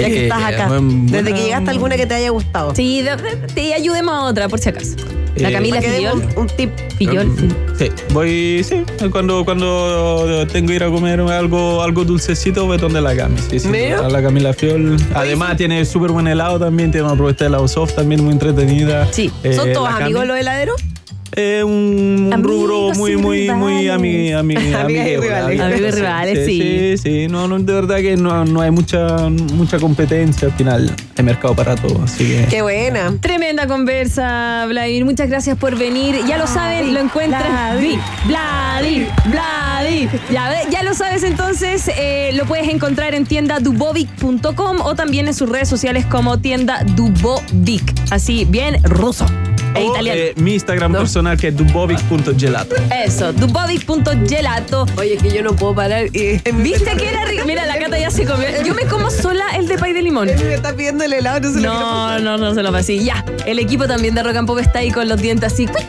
[0.00, 0.68] Ya que estás acá.
[0.80, 2.74] Desde que llegaste, alguna que te haya gustado.
[2.74, 4.96] Sí, de- de- te ayudemos a otra, por si acaso.
[5.36, 6.18] La Eh, Camila que Fillol.
[6.20, 6.70] demos un, un tip.
[6.96, 7.32] Fillol.
[7.78, 8.82] Sí, voy, sí,
[9.12, 13.36] cuando, cuando tengo que ir a comer algo, algo dulcecito, voy donde la Cami.
[13.48, 14.04] Sí, sí, ¿Mira?
[14.04, 14.96] a la Camila Fiol.
[15.14, 19.06] Además, tiene súper buen helado también, tiene una propuesta de helado soft también muy entretenida.
[19.12, 19.30] Sí.
[19.44, 20.04] Eh, ¿Son todos la Cami.
[20.06, 20.80] amigos los heladeros?
[21.38, 25.60] Es un Amigos rubro muy, muy, muy ami, ami, y rivales.
[25.60, 26.60] Amigos y rivales, sí.
[26.60, 30.92] Sí, sí, no, no, de verdad que no, no hay mucha, mucha competencia al final.
[31.16, 32.46] Hay mercado para todo, así que.
[32.50, 33.14] Qué buena.
[33.20, 35.04] Tremenda conversa, Vladimir.
[35.04, 36.16] Muchas gracias por venir.
[36.26, 37.44] Ya lo saben, lo encuentran.
[37.44, 37.98] Vladi.
[38.26, 40.08] Vladi, Vladi.
[40.32, 45.34] Ya, ya lo sabes entonces, eh, lo puedes encontrar en tienda dubovic.com o también en
[45.34, 47.94] sus redes sociales como tienda dubovic.
[48.10, 49.24] Así, bien ruso
[49.76, 50.20] O, italiano.
[50.20, 52.74] eh, mi Instagram personal que es dubovic.gelato.
[53.04, 54.86] Eso, dubovic.gelato.
[54.96, 56.08] Oye, que yo no puedo parar.
[56.10, 57.44] ¿Viste que era rico?
[57.46, 58.46] Mira, la cata ya se comió.
[58.64, 60.28] Yo me como sola el de pay de limón.
[60.28, 62.72] Él me está pidiendo el helado, no se lo quiero No, no, no se lo
[62.72, 62.98] pasé.
[63.02, 65.66] Ya, el equipo también de Rock and Pop está ahí con los dientes así.
[65.66, 65.86] ¡cuchín!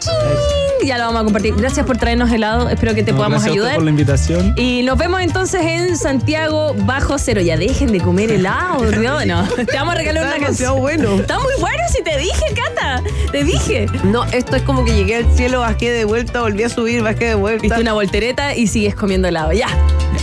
[0.86, 1.54] Ya lo vamos a compartir.
[1.56, 2.70] Gracias por traernos helado.
[2.70, 3.76] Espero que te No, podamos gracias a ayudar.
[3.76, 4.54] por la invitación.
[4.58, 7.42] Y nos vemos entonces en Santiago bajo cero.
[7.42, 8.80] Ya dejen de comer helado.
[9.26, 10.80] No, te vamos a regalar Está una demasiado canción.
[10.82, 11.22] bueno.
[11.22, 13.04] Está muy bueno, si te dije, Cata.
[13.32, 13.79] Te dije.
[14.04, 17.26] No, esto es como que llegué al cielo, bajé de vuelta, volví a subir, bajé
[17.26, 17.62] de vuelta.
[17.62, 19.52] Viste una voltereta y sigues comiendo helado.
[19.54, 19.68] Ya.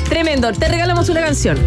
[0.08, 0.52] Tremendo.
[0.52, 1.58] Te regalamos una canción.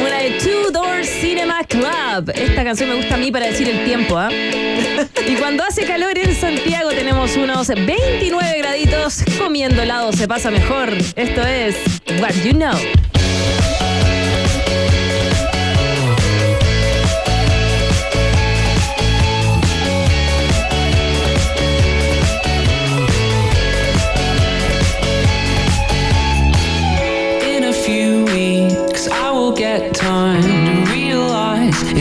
[0.00, 2.30] Una de Two Door Cinema Club.
[2.34, 4.30] Esta canción me gusta a mí para decir el tiempo, ¿ah?
[4.30, 9.24] Y cuando hace calor en Santiago tenemos unos 29 graditos.
[9.38, 10.92] Comiendo helado se pasa mejor.
[11.16, 11.76] Esto es
[12.20, 12.76] What You Know.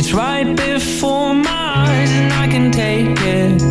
[0.07, 3.61] It's right before my eyes, and I can take it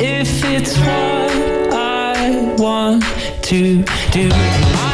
[0.00, 3.04] if it's what I want
[3.42, 4.89] to do.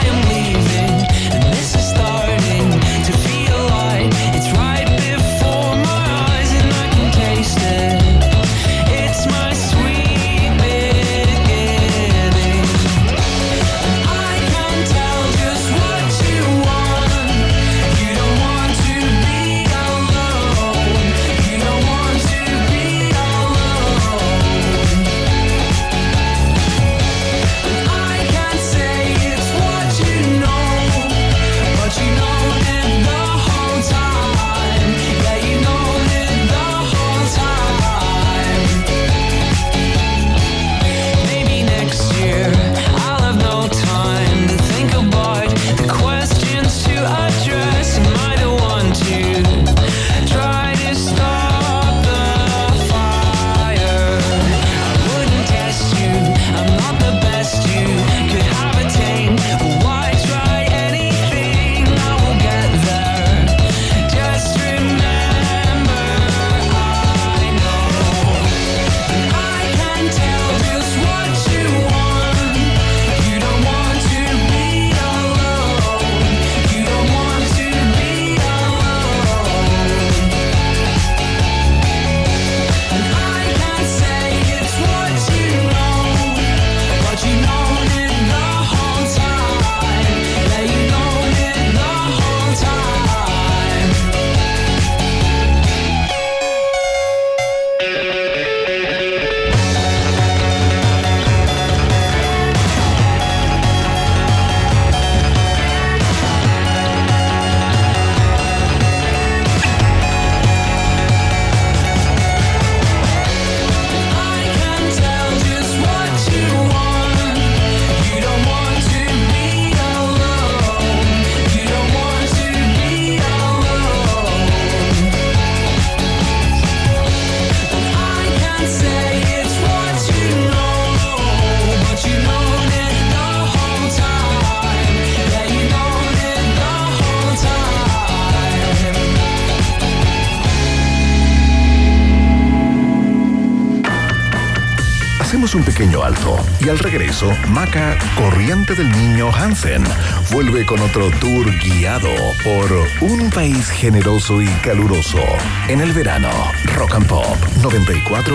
[146.67, 149.85] Y al regreso, Maca, corriente del niño Hansen,
[150.33, 152.11] vuelve con otro tour guiado
[152.43, 152.67] por
[153.03, 155.21] un país generoso y caluroso.
[155.69, 156.31] En el verano,
[156.75, 158.27] Rock and Pop 94.1.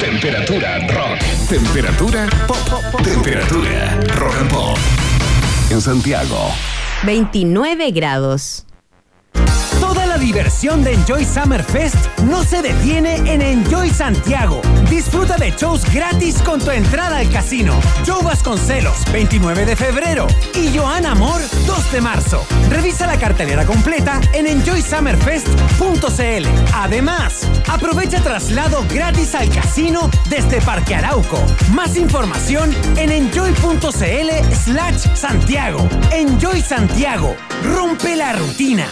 [0.00, 1.20] Temperatura rock.
[1.48, 3.02] Temperatura pop.
[3.04, 4.78] Temperatura rock and pop.
[5.70, 6.50] En Santiago.
[7.04, 8.66] 29 grados.
[9.78, 14.60] Toda la diversión de Enjoy Summer Fest no se detiene en Enjoy Santiago.
[14.94, 17.80] Disfruta de shows gratis con tu entrada al casino.
[18.06, 20.28] Joe Vasconcelos, 29 de febrero.
[20.54, 22.46] Y Joana Amor, 2 de marzo.
[22.70, 26.46] Revisa la cartelera completa en enjoysummerfest.cl.
[26.74, 31.44] Además, aprovecha traslado gratis al casino desde Parque Arauco.
[31.72, 35.88] Más información en enjoy.cl slash Santiago.
[36.12, 37.34] Enjoy Santiago.
[37.64, 38.86] Rompe la rutina.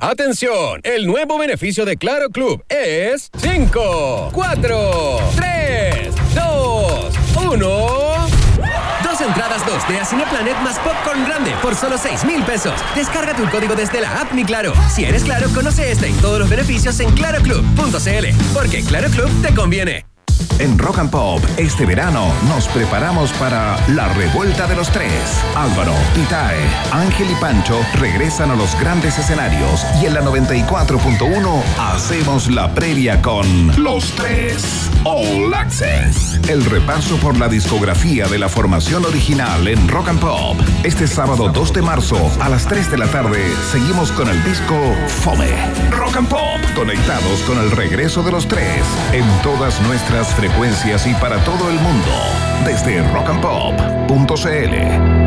[0.00, 7.12] Atención, el nuevo beneficio de Claro Club es 5, 4, 3, 2,
[7.52, 7.68] 1.
[9.02, 12.74] Dos entradas 2D a Cineplanet más Popcorn Grande por solo 6 mil pesos.
[12.94, 14.72] Descarga tu código desde la app Mi Claro.
[14.88, 18.54] Si eres Claro, conoce este y todos los beneficios en claroclub.cl.
[18.54, 20.06] Porque Claro Club te conviene.
[20.58, 25.12] En Rock and Pop, este verano nos preparamos para la revuelta de los tres.
[25.54, 26.58] Álvaro, Itae,
[26.92, 33.22] Ángel y Pancho regresan a los grandes escenarios y en la 94.1 hacemos la previa
[33.22, 33.46] con
[33.82, 36.40] Los Tres All Access.
[36.48, 40.58] El repaso por la discografía de la formación original en Rock and Pop.
[40.82, 44.74] Este sábado 2 de marzo a las 3 de la tarde seguimos con el disco
[45.06, 45.50] Fome.
[45.90, 51.14] Rock and Pop, conectados con el regreso de los tres en todas nuestras frecuencias y
[51.14, 52.10] para todo el mundo.
[52.64, 55.18] Desde rockandpop.cl.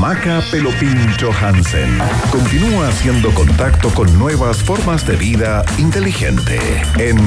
[0.00, 1.98] Maca Pelopincho Hansen
[2.30, 6.58] continúa haciendo contacto con nuevas formas de vida inteligente
[6.98, 7.18] en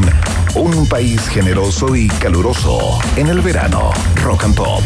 [0.55, 3.91] un país generoso y caluroso en el verano.
[4.23, 4.83] Rock and Pop.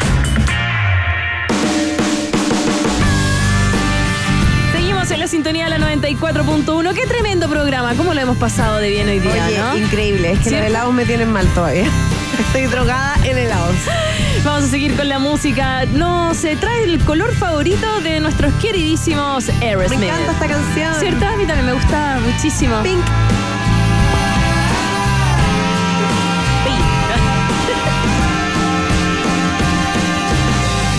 [5.28, 6.94] La sintonía de la 94.1.
[6.94, 7.96] Qué tremendo programa.
[7.96, 9.78] ¿Cómo lo hemos pasado de bien hoy día, Oye, no?
[9.78, 10.32] increíble.
[10.32, 10.68] Es que los ¿Cierto?
[10.68, 11.84] helados me tienen mal todavía.
[12.40, 13.76] Estoy drogada en helados.
[14.46, 15.86] Vamos a seguir con la música.
[15.88, 20.00] Nos eh, trae el color favorito de nuestros queridísimos Aerosmith.
[20.00, 20.96] Me encanta esta canción.
[20.98, 21.26] ¿Cierto?
[21.26, 22.82] A mí también me gusta muchísimo.
[22.84, 23.04] Pink.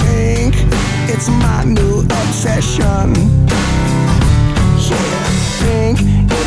[0.03, 0.55] think
[1.09, 3.15] it's my new obsession.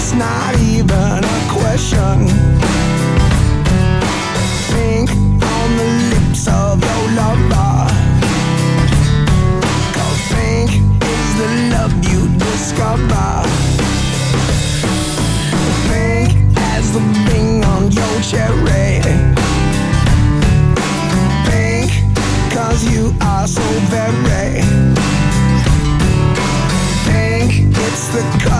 [0.03, 2.27] It's not even a question.
[4.73, 7.85] Think on the lips of your lover.
[9.95, 10.69] Cause think
[11.13, 13.29] is the love you discover.
[15.87, 16.29] Think
[16.73, 19.01] as the bing on your cherry.
[21.45, 21.91] Pink,
[22.51, 23.61] cause you are so
[23.93, 24.63] very
[27.05, 27.77] pink.
[27.77, 28.50] It's the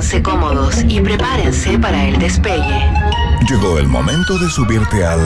[0.00, 2.90] pónganse cómodos y prepárense para el despegue.
[3.46, 5.20] Llegó el momento de subirte al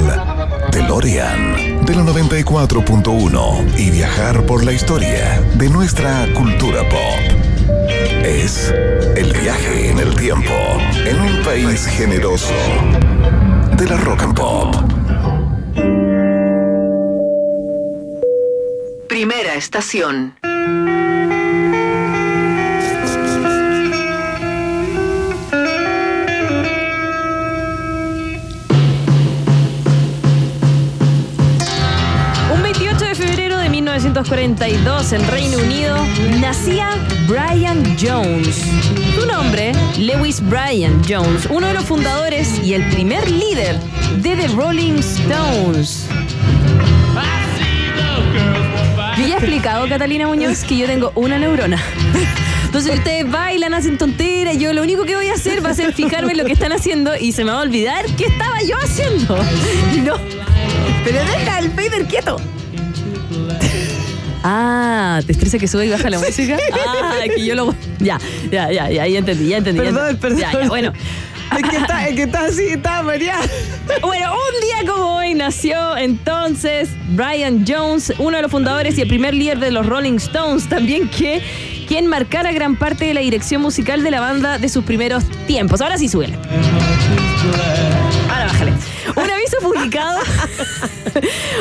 [0.73, 7.39] DeLorean de la 94.1 y viajar por la historia de nuestra cultura pop.
[8.25, 8.75] Es
[9.17, 10.53] el viaje en el tiempo
[11.07, 12.55] en un país generoso
[13.77, 14.75] de la rock and pop.
[19.09, 20.35] Primera estación.
[34.25, 35.97] 1942 en Reino Unido
[36.41, 36.97] nacía
[37.29, 38.65] Brian Jones.
[39.15, 43.79] Su nombre, Lewis Brian Jones, uno de los fundadores y el primer líder
[44.23, 46.07] de The Rolling Stones.
[49.19, 51.83] Yo ya he explicado, Catalina Muñoz, que yo tengo una neurona.
[52.65, 55.93] Entonces ustedes bailan, hacen tonteras, yo lo único que voy a hacer va a ser
[55.93, 58.77] fijarme en lo que están haciendo y se me va a olvidar qué estaba yo
[58.79, 59.37] haciendo.
[60.03, 60.17] No.
[61.05, 62.41] Pero deja el Vader quieto.
[64.47, 66.57] Ah, ¿te estresa que sube y baja la música?
[66.87, 67.75] Ah, que yo lo...
[67.99, 68.19] Ya,
[68.51, 69.79] ya, ya, ya, ya entendí, ya entendí.
[69.83, 70.21] ya Perdón, entendí.
[70.21, 70.39] perdón.
[70.53, 70.93] Ya, ya, bueno.
[71.57, 73.37] Es que está, es que está así, está María.
[74.01, 79.09] Bueno, un día como hoy nació entonces Brian Jones, uno de los fundadores y el
[79.09, 81.43] primer líder de los Rolling Stones, también que
[81.87, 85.81] quien marcara gran parte de la dirección musical de la banda de sus primeros tiempos.
[85.83, 86.39] Ahora sí súbele.
[88.31, 88.73] Ahora bájale.
[89.85, 90.21] Publicado.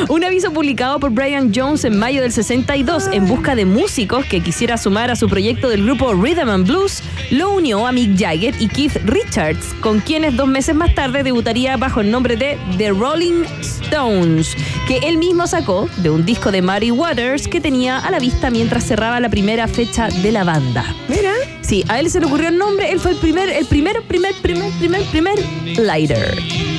[0.08, 4.40] un aviso publicado por Brian Jones en mayo del 62 en busca de músicos que
[4.40, 8.54] quisiera sumar a su proyecto del grupo Rhythm and Blues, lo unió a Mick Jagger
[8.58, 12.90] y Keith Richards, con quienes dos meses más tarde debutaría bajo el nombre de The
[12.90, 14.56] Rolling Stones,
[14.88, 18.50] que él mismo sacó de un disco de Muddy Waters que tenía a la vista
[18.50, 20.84] mientras cerraba la primera fecha de la banda.
[21.08, 21.32] Mira.
[21.60, 24.34] Sí, a él se le ocurrió el nombre, él fue el primer, el primer, primer,
[24.42, 25.38] primer, primer, primer
[25.78, 26.73] lighter.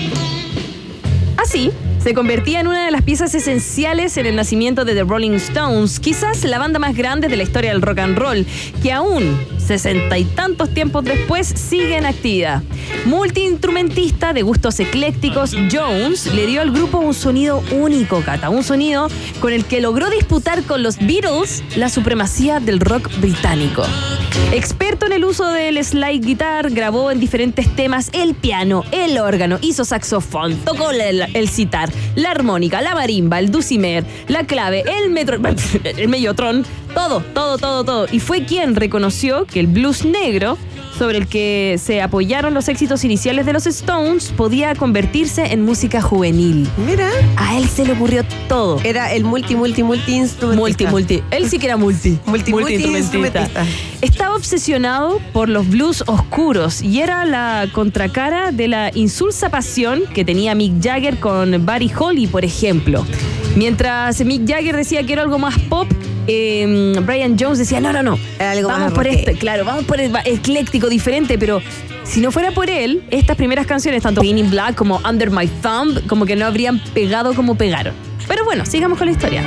[1.46, 5.34] Así, se convertía en una de las piezas esenciales en el nacimiento de The Rolling
[5.34, 8.48] Stones, quizás la banda más grande de la historia del rock and roll,
[8.82, 12.64] que aún, sesenta y tantos tiempos después, sigue en actividad.
[13.06, 19.08] Multiinstrumentista de gustos eclécticos, Jones le dio al grupo un sonido único, Cata, un sonido
[19.40, 23.84] con el que logró disputar con los Beatles la supremacía del rock británico.
[24.52, 29.58] Experto en el uso del slide guitar, grabó en diferentes temas el piano, el órgano,
[29.62, 35.10] hizo saxofón, tocó el, el sitar, la armónica, la marimba, el dulcimer, la clave, el
[35.10, 35.40] metro,
[35.84, 36.66] el mellotron,
[36.96, 38.08] todo, todo, todo, todo.
[38.12, 40.58] Y fue quien reconoció que el blues negro,
[40.98, 46.02] sobre el que se apoyaron los éxitos iniciales de los Stones, podía convertirse en música
[46.02, 46.68] juvenil.
[46.88, 47.10] Mira.
[47.36, 48.80] A él se le ocurrió todo.
[48.84, 50.90] Era el multi, multi, multi instrumentista.
[50.90, 51.24] Multi, multi.
[51.32, 52.18] Él sí que era multi.
[52.26, 53.66] Multi, multi-instrumentista.
[54.02, 60.24] Estaba obsesionado por los blues oscuros y era la contracara de la insulsa pasión que
[60.24, 63.06] tenía Mick Jagger con Buddy Holly, por ejemplo.
[63.56, 65.88] Mientras Mick Jagger decía que era algo más pop,
[66.28, 70.16] eh, Brian Jones decía, no, no, no, algo vamos por este, claro, vamos por el
[70.26, 71.62] ecléctico, diferente, pero
[72.04, 75.48] si no fuera por él, estas primeras canciones, tanto Pain in Black como Under My
[75.48, 77.94] Thumb, como que no habrían pegado como pegaron.
[78.28, 79.44] Pero bueno, sigamos con la historia.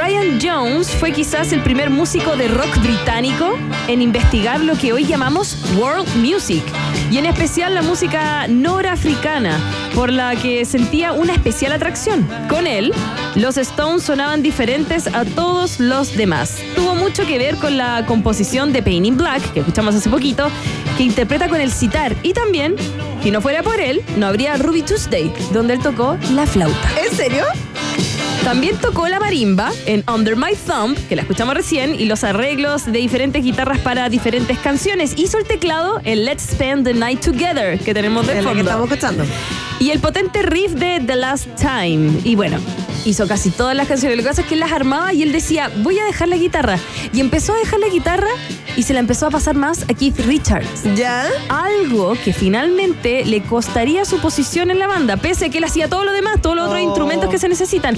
[0.00, 5.04] Brian Jones fue quizás el primer músico de rock británico en investigar lo que hoy
[5.04, 6.62] llamamos world music
[7.10, 9.58] y en especial la música norafricana,
[9.96, 12.28] por la que sentía una especial atracción.
[12.48, 12.92] Con él,
[13.34, 16.58] los Stones sonaban diferentes a todos los demás.
[16.76, 20.48] Tuvo mucho que ver con la composición de Pain in Black, que escuchamos hace poquito,
[20.96, 22.76] que interpreta con el sitar y también,
[23.20, 26.88] si no fuera por él, no habría Ruby Tuesday, donde él tocó la flauta.
[27.04, 27.44] ¿En serio?
[28.48, 32.86] También tocó la marimba en Under My Thumb, que la escuchamos recién, y los arreglos
[32.86, 35.12] de diferentes guitarras para diferentes canciones.
[35.18, 38.62] Hizo el teclado en Let's Spend the Night Together, que tenemos de la que fondo.
[38.62, 39.24] estamos escuchando.
[39.80, 42.22] Y el potente riff de The Last Time.
[42.24, 42.56] Y bueno,
[43.04, 44.16] hizo casi todas las canciones.
[44.16, 46.36] Lo que pasa es que él las armaba y él decía, voy a dejar la
[46.36, 46.78] guitarra.
[47.12, 48.28] Y empezó a dejar la guitarra
[48.76, 50.82] y se la empezó a pasar más a Keith Richards.
[50.96, 51.26] ¿Ya?
[51.48, 55.88] Algo que finalmente le costaría su posición en la banda, pese a que él hacía
[55.88, 56.84] todo lo demás, todos los otros Oh.
[56.84, 57.96] instrumentos que se necesitan.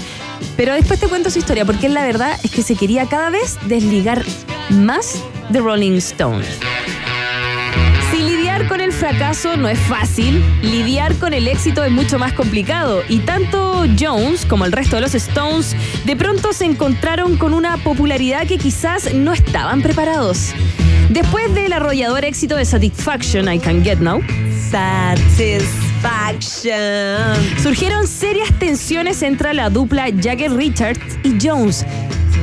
[0.57, 3.57] Pero después te cuento su historia, porque la verdad es que se quería cada vez
[3.67, 4.23] desligar
[4.69, 5.15] más
[5.49, 6.47] de Rolling Stones.
[9.01, 13.01] Fracaso no es fácil, lidiar con el éxito es mucho más complicado.
[13.09, 15.75] Y tanto Jones como el resto de los Stones
[16.05, 20.53] de pronto se encontraron con una popularidad que quizás no estaban preparados.
[21.09, 24.21] Después del arrollador éxito de Satisfaction I Can Get Now,
[24.69, 25.63] Satisfaction.
[27.63, 31.87] surgieron serias tensiones entre la dupla Jagger Richards y Jones.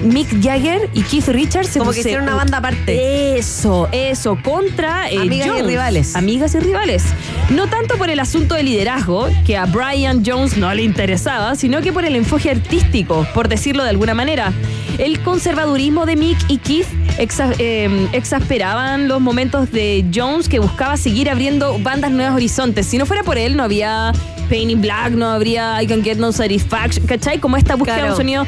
[0.04, 3.36] Mick Jagger y Keith Richards se Como que hicieron una banda aparte.
[3.38, 6.16] Eso, eso, contra eh, Amigas y rivales.
[6.16, 7.04] Amigas y rivales.
[7.50, 11.80] No tanto por el asunto de liderazgo, que a Brian Jones no le interesaba, sino
[11.80, 14.52] que por el enfoque artístico, por decirlo de alguna manera.
[14.98, 16.86] El conservadurismo de Mick y Keith
[17.18, 22.86] exa- eh, exasperaban los momentos de Jones que buscaba seguir abriendo bandas nuevos horizontes.
[22.86, 24.12] Si no fuera por él, no había
[24.48, 27.38] Pain in Black, no habría I Can Get No Satisfaction, ¿cachai?
[27.38, 28.46] Como esta búsqueda de un sonido.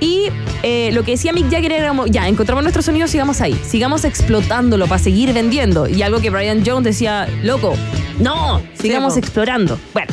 [0.00, 0.30] Y
[0.62, 4.04] eh, lo que decía Mick Jagger era como, ya, encontramos nuestro sonido, sigamos ahí, sigamos
[4.04, 5.88] explotándolo para seguir vendiendo.
[5.88, 7.74] Y algo que Brian Jones decía, loco,
[8.18, 9.78] no, sigamos explorando.
[9.92, 10.12] Bueno,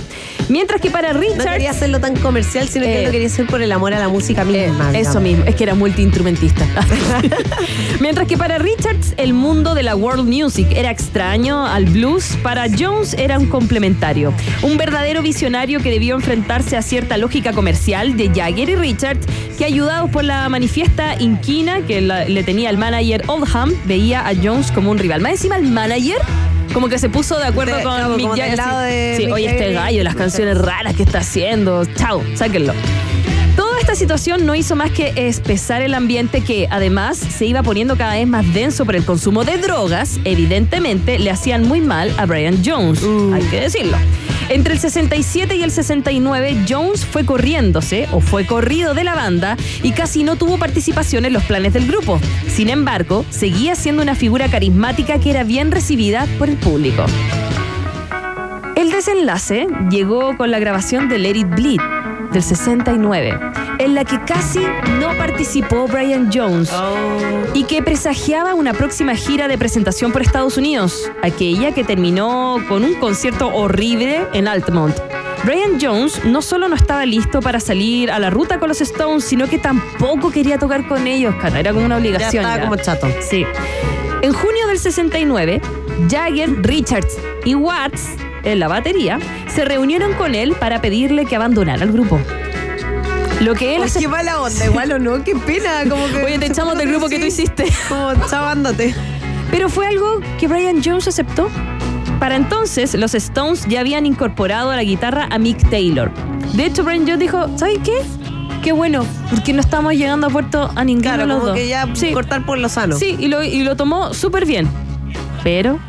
[0.49, 1.53] mientras que para No Richard...
[1.53, 3.99] quería hacerlo tan comercial, sino que Eh, él lo quería hacer por el amor a
[3.99, 4.89] la música misma.
[4.91, 5.21] Eso digamos.
[5.23, 6.65] mismo, es que era multiinstrumentista.
[7.99, 12.65] Mientras que para Richards el mundo de la world music era extraño al blues, para
[12.69, 14.33] Jones era un complementario.
[14.63, 19.25] Un verdadero visionario que debió enfrentarse a cierta lógica comercial de Jagger y Richards,
[19.57, 24.31] que ayudados por la manifiesta inquina que la- le tenía el manager Oldham, veía a
[24.35, 25.21] Jones como un rival.
[25.21, 26.17] Más encima el manager...
[26.73, 28.57] Como que se puso de acuerdo De- con como- Mick Jagger.
[28.57, 31.83] lado de Sí, Mick oye, Jagger este gallo, las canciones raras que está haciendo.
[31.95, 32.73] Chao, sáquenlo.
[33.55, 37.97] Toda esta situación no hizo más que espesar el ambiente que, además, se iba poniendo
[37.97, 40.19] cada vez más denso por el consumo de drogas.
[40.25, 43.01] Evidentemente, le hacían muy mal a Brian Jones,
[43.33, 43.97] hay que decirlo.
[44.49, 49.55] Entre el 67 y el 69, Jones fue corriéndose o fue corrido de la banda
[49.83, 52.19] y casi no tuvo participación en los planes del grupo.
[52.47, 57.05] Sin embargo, seguía siendo una figura carismática que era bien recibida por el público.
[58.75, 61.81] El desenlace llegó con la grabación de Let It Bleed
[62.31, 63.39] del 69,
[63.79, 64.59] en la que casi
[64.99, 66.71] no participó Brian Jones
[67.53, 72.83] y que presagiaba una próxima gira de presentación por Estados Unidos, aquella que terminó con
[72.83, 74.95] un concierto horrible en Altamont.
[75.45, 79.23] Brian Jones no solo no estaba listo para salir a la ruta con los Stones,
[79.23, 82.43] sino que tampoco quería tocar con ellos, cara, era como una Ya obligación.
[82.43, 82.63] estaba ya.
[82.63, 83.07] como chato.
[83.21, 83.45] Sí.
[84.21, 85.61] En junio del 69,
[86.11, 88.09] Jagger, Richards y Watts,
[88.43, 89.17] en la batería,
[89.47, 92.19] se reunieron con él para pedirle que abandonara el grupo.
[93.41, 95.83] Lo que él Oye, ace- qué mala onda, igual o no, qué pena.
[95.89, 97.65] Como que Oye, te echamos del grupo que tú hiciste.
[97.87, 98.93] Como, chao, ándate.
[99.51, 101.49] Pero fue algo que Brian Jones aceptó.
[102.19, 106.11] Para entonces, los Stones ya habían incorporado a la guitarra a Mick Taylor.
[106.53, 108.01] De hecho, Brian Jones dijo, ¿sabes qué?
[108.61, 111.55] Qué bueno, porque no estamos llegando a puerto a ninguno Claro, de los como dos.
[111.55, 112.11] que ya Sí.
[112.11, 112.97] cortar por lo sano.
[112.97, 114.67] Sí, y lo, y lo tomó súper bien.
[115.43, 115.79] Pero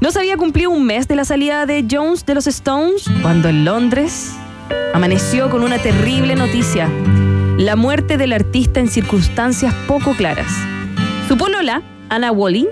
[0.00, 3.48] no se había cumplido un mes de la salida de Jones de los Stones cuando
[3.48, 4.32] en Londres
[4.94, 6.88] amaneció con una terrible noticia.
[7.58, 10.52] La muerte del artista en circunstancias poco claras.
[11.28, 12.66] Su polola, Anna Walling,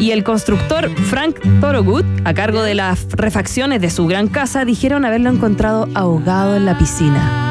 [0.00, 5.04] y el constructor Frank Thorogood, a cargo de las refacciones de su gran casa, dijeron
[5.04, 7.46] haberlo encontrado ahogado en la piscina.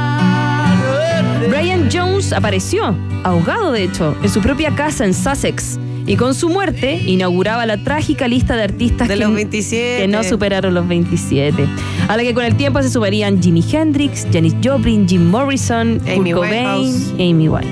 [1.49, 5.79] Brian Jones apareció, ahogado de hecho, en su propia casa en Sussex.
[6.07, 10.01] Y con su muerte inauguraba la trágica lista de artistas De que, los 27.
[10.01, 11.65] que no superaron los 27.
[12.07, 16.31] A la que con el tiempo se sumarían Jimi Hendrix, Janis Joplin, Jim Morrison, Amy
[16.31, 16.93] Kurt Cobain.
[17.19, 17.67] Amy White.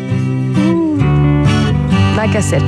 [2.16, 2.62] Nada que hacer.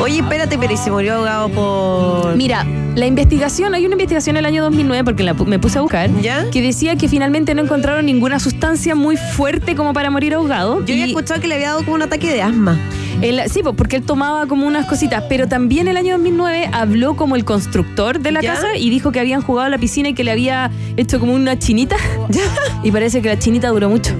[0.00, 2.36] Oye, espérate, pero ¿y se murió ahogado por...?
[2.36, 2.66] Mira,
[2.96, 6.10] la investigación, hay una investigación en el año 2009, porque la me puse a buscar,
[6.22, 6.48] ¿Ya?
[6.50, 10.84] que decía que finalmente no encontraron ninguna sustancia muy fuerte como para morir ahogado.
[10.86, 12.78] Yo había Y- escuchado que le había dado como un ataque de asma.
[13.22, 17.36] El- sí, porque él tomaba como unas cositas, pero también el año 2009 habló como
[17.36, 18.54] el constructor de la ¿Ya?
[18.54, 21.34] casa y dijo que habían jugado a la piscina y que le había hecho como
[21.34, 21.96] una chinita.
[22.82, 24.14] Y parece que la chinita duró mucho.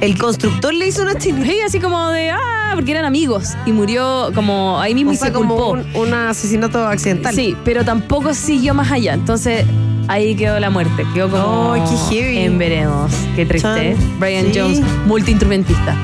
[0.00, 1.46] El constructor le hizo una chinita.
[1.46, 3.50] Sí, así como de, ah, porque eran amigos.
[3.66, 5.98] Y murió como ahí mismo O y sea, se como culpó.
[6.00, 7.34] un, un asesinato accidental.
[7.34, 9.14] Sí, pero tampoco siguió más allá.
[9.14, 9.64] Entonces
[10.08, 11.04] ahí quedó la muerte.
[11.14, 12.38] Quedó como Ay, qué heavy.
[12.38, 13.12] en veremos.
[13.36, 13.96] Qué triste.
[13.96, 14.18] Chan.
[14.20, 14.58] Brian Sí.
[14.58, 15.96] Jones, multiinstrumentista.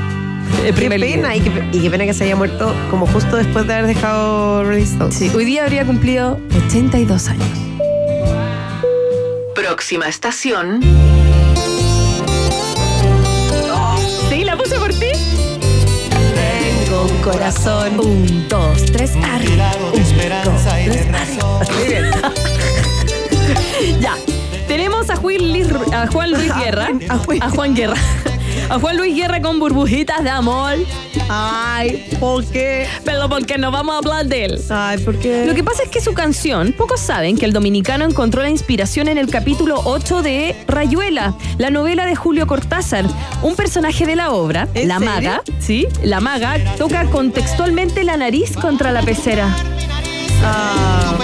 [0.61, 3.37] El Qué primer pena, y qué, y qué pena que se haya muerto como justo
[3.37, 5.15] después de haber dejado Rolling Stones.
[5.15, 7.49] Sí, hoy día habría cumplido 82 años.
[9.55, 10.81] Próxima estación.
[14.29, 15.07] Sí, la puse por ti.
[16.91, 18.01] Con corazón.
[18.01, 19.71] Un, dos, tres, arriba.
[19.95, 21.67] esperanza y de razón.
[24.01, 24.17] Ya.
[24.67, 26.89] Tenemos a Juan Luis, a Juan Luis Guerra.
[27.09, 27.43] A Juan.
[27.43, 27.97] A Juan Guerra.
[28.71, 30.75] A Juan Luis Guerra con burbujitas de amor.
[31.31, 32.87] Ay, ¿por qué?
[33.03, 34.61] Pero porque no vamos a hablar de él.
[34.69, 35.47] Ay, ¿por qué?
[35.47, 39.09] Lo que pasa es que su canción, pocos saben que el dominicano encontró la inspiración
[39.09, 43.07] en el capítulo 8 de Rayuela, la novela de Julio Cortázar.
[43.43, 45.15] Un personaje de la obra, ¿En la serio?
[45.15, 45.87] maga, ¿sí?
[46.03, 49.49] La maga toca contextualmente la nariz contra la pecera.
[50.45, 51.15] Ah,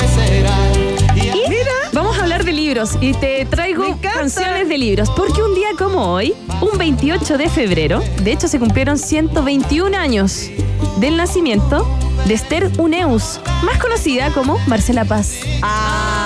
[1.94, 5.08] Vamos a hablar de libros y te traigo canciones de libros.
[5.10, 10.50] Porque un día como hoy, un 28 de febrero, de hecho se cumplieron 121 años
[10.98, 11.86] del nacimiento
[12.26, 15.38] de Esther Uneus, más conocida como Marcela Paz.
[15.62, 16.23] Ah,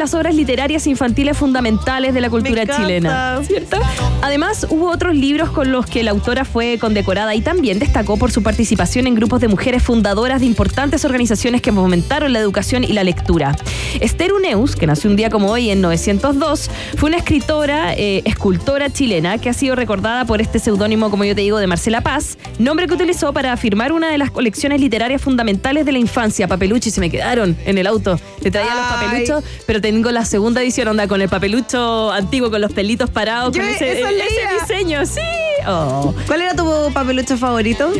[0.00, 3.42] las obras literarias infantiles fundamentales de la cultura chilena.
[3.46, 3.78] ¿Cierto?
[4.22, 8.32] Además, hubo otros libros con los que la autora fue condecorada y también destacó por
[8.32, 12.94] su participación en grupos de mujeres fundadoras de importantes organizaciones que fomentaron la educación y
[12.94, 13.54] la lectura.
[14.00, 18.90] Esther Uneus, que nació un día como hoy en 902, fue una escritora, eh, escultora
[18.90, 22.38] chilena que ha sido recordada por este seudónimo, como yo te digo, de Marcela Paz,
[22.58, 26.88] nombre que utilizó para firmar una de las colecciones literarias fundamentales de la infancia, Papelucho,
[26.88, 28.18] y se me quedaron en el auto.
[28.40, 32.60] Te traía los papeluchos, pero tengo la segunda edición, onda, con el papelucho antiguo, con
[32.60, 34.52] los pelitos parados, Yo con ese, leía.
[34.60, 35.20] diseño, sí.
[35.66, 36.14] Oh.
[36.28, 37.90] ¿Cuál era tu papelucho favorito?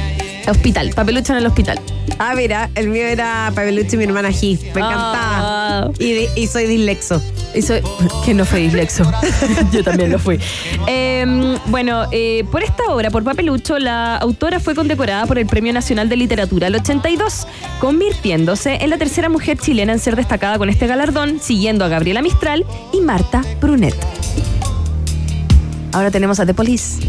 [0.49, 1.78] Hospital, papelucho en el hospital.
[2.18, 4.59] Ah, mira, el mío era papelucho y mi hermana G.
[4.74, 5.84] Me Ah.
[5.86, 5.91] encantaba.
[5.99, 7.22] Y, y soy dislexo.
[7.55, 7.74] Eso,
[8.24, 9.05] que no fue dislexo.
[9.72, 10.38] Yo también lo fui.
[10.86, 15.72] Eh, bueno, eh, por esta obra, por Papelucho, la autora fue condecorada por el Premio
[15.72, 17.47] Nacional de Literatura el 82,
[17.80, 22.22] convirtiéndose en la tercera mujer chilena en ser destacada con este galardón, siguiendo a Gabriela
[22.22, 23.97] Mistral y Marta Brunet.
[25.93, 27.01] Ahora tenemos a The Police.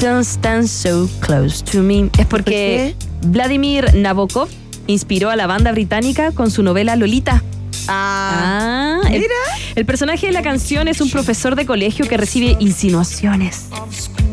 [0.00, 2.08] Don't stand so close to me.
[2.18, 4.48] Es porque Vladimir Nabokov
[4.86, 7.42] inspiró a la banda británica con su novela Lolita.
[7.88, 9.34] Ah, Ah, el, mira.
[9.74, 13.66] el personaje de la canción es un profesor de colegio que recibe insinuaciones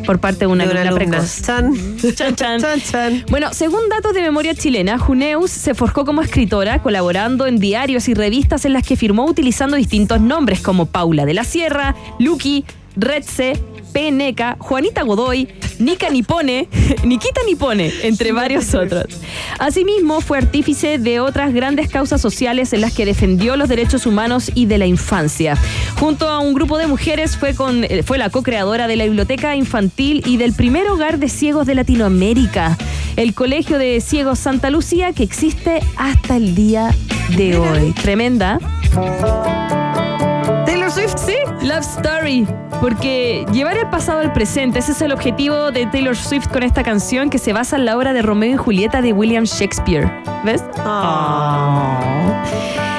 [0.05, 1.17] por parte de una, de una alumna alumna.
[1.17, 1.41] precoz.
[1.41, 1.97] Chan.
[2.15, 2.61] Chan, chan.
[2.61, 3.25] Chan, chan.
[3.29, 8.13] Bueno, según datos de memoria chilena, Juneus se forjó como escritora, colaborando en diarios y
[8.13, 12.63] revistas en las que firmó utilizando distintos nombres como Paula de la Sierra, Lucky,
[12.97, 13.53] Redse,
[13.93, 15.47] Peneca, Juanita Godoy,
[15.79, 16.67] Nika Nipone,
[17.03, 19.05] Nikita Nipone, entre varios otros.
[19.59, 24.51] Asimismo, fue artífice de otras grandes causas sociales en las que defendió los derechos humanos
[24.53, 25.57] y de la infancia.
[25.99, 29.55] Junto a un grupo de mujeres fue, con, eh, fue la co-creadora de la Biblioteca
[29.55, 32.77] Infantil y del primer hogar de ciegos de Latinoamérica,
[33.15, 36.93] el Colegio de Ciegos Santa Lucía, que existe hasta el día
[37.35, 37.93] de hoy.
[37.93, 38.59] Tremenda.
[41.67, 42.47] Love Story.
[42.79, 46.81] Porque llevar el pasado al presente, ese es el objetivo de Taylor Swift con esta
[46.81, 50.09] canción que se basa en la obra de Romeo y Julieta de William Shakespeare.
[50.45, 50.63] ¿Ves?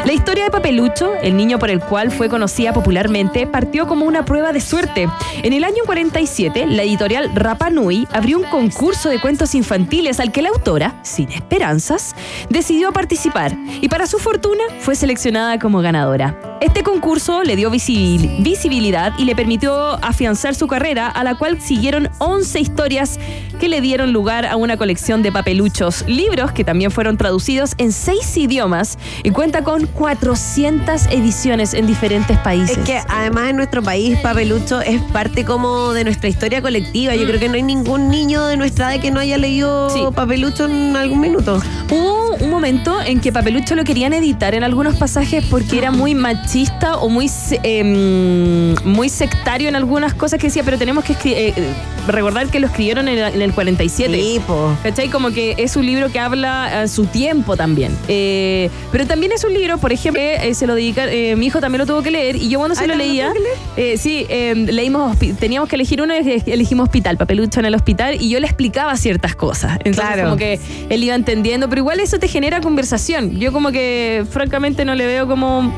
[0.05, 4.25] La historia de Papelucho, el niño por el cual fue conocida popularmente, partió como una
[4.25, 5.07] prueba de suerte.
[5.43, 10.33] En el año 47, la editorial Rapa Nui abrió un concurso de cuentos infantiles al
[10.33, 12.15] que la autora, sin esperanzas,
[12.49, 16.39] decidió participar y para su fortuna fue seleccionada como ganadora.
[16.63, 21.61] Este concurso le dio visibil- visibilidad y le permitió afianzar su carrera, a la cual
[21.61, 23.19] siguieron 11 historias
[23.61, 27.93] que le dieron lugar a una colección de papeluchos, libros que también fueron traducidos en
[27.93, 32.79] seis idiomas y cuenta con 400 ediciones en diferentes países.
[32.79, 37.17] Es que además en nuestro país Papelucho es parte como de nuestra historia colectiva.
[37.17, 40.01] Yo creo que no hay ningún niño de nuestra edad que no haya leído Sí.
[40.15, 41.61] Papelucho en algún minuto.
[41.91, 46.15] Hubo un momento en que Papelucho lo querían editar en algunos pasajes porque era muy
[46.15, 47.29] machista o muy,
[47.65, 51.75] em, muy sectario en algunas cosas que decía, pero tenemos que eh, eh,
[52.07, 54.15] recordar que lo escribieron en el, en el 47.
[54.15, 54.77] Sí, po.
[54.83, 55.09] ¿Cachai?
[55.09, 57.97] Como que es un libro que habla a su tiempo también.
[58.09, 61.61] Eh, pero también es un libro, por ejemplo, eh, se lo dedica, eh, mi hijo
[61.61, 63.35] también lo tuvo que leer y yo cuando se Ay, lo ¿también leía, lo
[63.76, 68.16] eh, sí, eh, leímos, teníamos que elegir uno y elegimos hospital, papelucho en el hospital
[68.20, 69.72] y yo le explicaba ciertas cosas.
[69.85, 70.24] Entonces Claro.
[70.24, 70.59] como que
[70.89, 73.39] él iba entendiendo, pero igual eso te genera conversación.
[73.39, 75.72] Yo como que francamente no le veo como,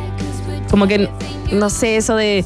[0.70, 1.08] como que,
[1.52, 2.44] no sé, eso de...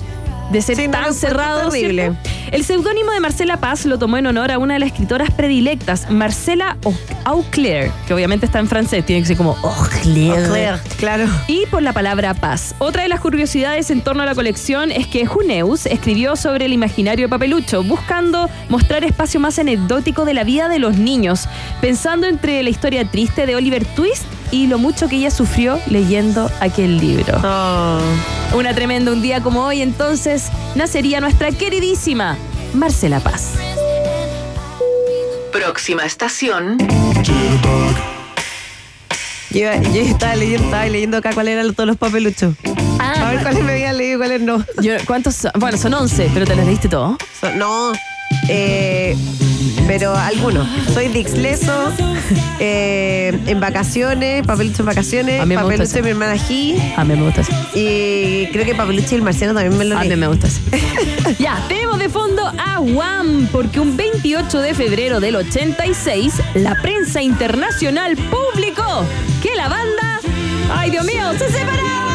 [0.52, 1.70] De ser Sí, tan cerrado.
[1.70, 2.02] terrible.
[2.12, 2.30] ¿cierto?
[2.52, 6.08] El seudónimo de Marcela Paz lo tomó en honor a una de las escritoras predilectas,
[6.10, 10.78] Marcela Au- Auclair, que obviamente está en francés, tiene que ser como Auclair.
[10.98, 11.26] Claro.
[11.48, 12.74] Y por la palabra paz.
[12.78, 16.72] Otra de las curiosidades en torno a la colección es que Juneus escribió sobre el
[16.72, 21.48] imaginario de Papelucho, buscando mostrar espacio más anecdótico de la vida de los niños,
[21.80, 24.24] pensando entre la historia triste de Oliver Twist
[24.54, 27.40] y lo mucho que ella sufrió leyendo aquel libro.
[27.42, 27.98] Oh.
[28.56, 30.44] Una tremenda un día como hoy, entonces,
[30.76, 32.36] nacería nuestra queridísima
[32.72, 33.54] Marcela Paz.
[35.50, 36.78] Próxima estación.
[39.50, 42.54] Yo, estaba leyendo, estaba leyendo acá cuáles eran todos los papeluchos.
[43.00, 44.64] A ver cuáles me habían leído y cuáles no.
[44.80, 45.34] Yo- ¿Cuántos?
[45.34, 45.50] son?
[45.58, 47.18] Bueno, son 11, pero te los leíste todo.
[47.40, 47.92] So- no,
[48.48, 49.16] eh,
[49.86, 50.66] pero algunos.
[50.92, 51.92] Soy Dixleso,
[52.60, 55.98] eh, en vacaciones, Papelucho en vacaciones, A mí me gusta ese.
[55.98, 56.94] y mi hermana G.
[56.96, 57.52] A mí me gusta eso.
[57.74, 60.60] Y creo que Papelucho y el Marciano también me lo A mí me gusta eso.
[61.38, 67.22] ya, tenemos de fondo a Wham, porque un 28 de febrero del 86, la prensa
[67.22, 69.04] internacional publicó
[69.42, 70.20] que la banda
[70.70, 71.32] ¡Ay, Dios mío!
[71.38, 72.14] ¡Se separaron!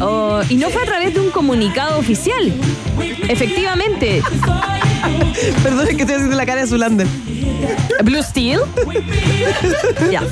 [0.00, 2.52] Oh, y no fue a través de un comunicado oficial.
[3.28, 4.22] Efectivamente,
[5.62, 7.06] Perdón, que estoy haciendo la cara de Zulander.
[8.04, 8.60] Blue Steel.
[10.10, 10.22] ya.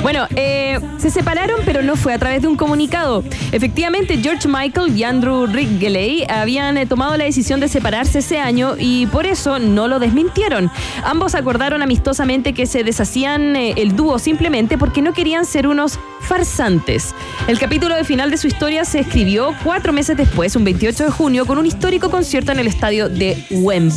[0.00, 3.22] Bueno, eh, se separaron, pero no fue a través de un comunicado.
[3.52, 8.74] Efectivamente, George Michael y Andrew Wrigley habían eh, tomado la decisión de separarse ese año
[8.78, 10.70] y por eso no lo desmintieron.
[11.04, 15.98] Ambos acordaron amistosamente que se deshacían eh, el dúo simplemente porque no querían ser unos
[16.20, 17.14] farsantes.
[17.46, 21.10] El capítulo de final de su historia se escribió cuatro meses después, un 28 de
[21.10, 23.91] junio, con un histórico concierto en el estadio de Wembley.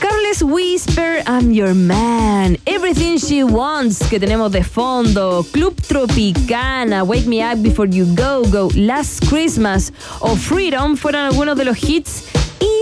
[0.00, 2.58] Carles Whisper, I'm your man.
[2.66, 5.42] Everything she wants, que tenemos de fondo.
[5.52, 11.56] Club Tropicana, Wake Me Up Before You Go Go, Last Christmas o Freedom fueron algunos
[11.56, 12.24] de los hits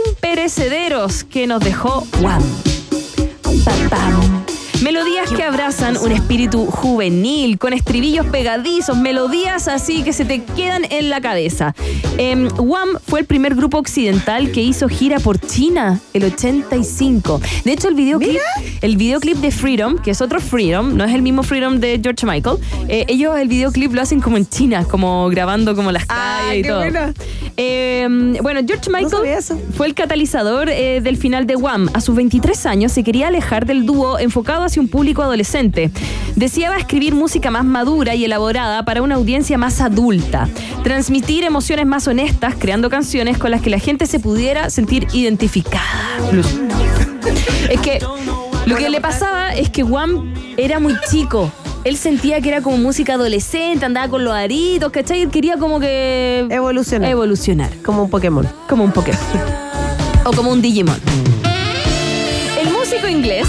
[0.09, 2.43] imperecederos que nos dejó Wham.
[4.83, 10.83] Melodías que abrazan un espíritu juvenil, con estribillos pegadizos, melodías así que se te quedan
[10.91, 11.75] en la cabeza.
[12.19, 17.41] Em, Wham fue el primer grupo occidental que hizo gira por China, el 85.
[17.65, 18.39] De hecho, el videoclip,
[18.83, 22.27] el videoclip de Freedom, que es otro Freedom, no es el mismo Freedom de George
[22.27, 22.59] Michael,
[22.89, 26.63] eh, ellos el videoclip lo hacen como en China, como grabando como las calles y
[26.63, 26.79] qué todo.
[26.79, 27.15] buena.
[27.57, 29.43] Em, bueno, George Michael
[29.75, 31.89] fue el catalizador eh, del final de Wham.
[31.95, 35.91] A sus 23 años se quería alejar del dúo enfocado hacia un público adolescente.
[36.35, 40.49] Deseaba escribir música más madura y elaborada para una audiencia más adulta.
[40.85, 45.83] Transmitir emociones más honestas, creando canciones con las que la gente se pudiera sentir identificada.
[47.71, 47.99] Es que
[48.67, 51.51] lo que le pasaba es que Wham era muy chico.
[51.85, 55.23] Él sentía que era como música adolescente, andaba con los aritos, ¿cachai?
[55.23, 57.09] Él quería como que Evolucionar.
[57.11, 57.71] evolucionar.
[57.85, 58.47] Como un Pokémon.
[58.69, 59.21] Como un Pokémon.
[60.25, 61.01] o como un Digimon.
[62.61, 63.47] El músico inglés.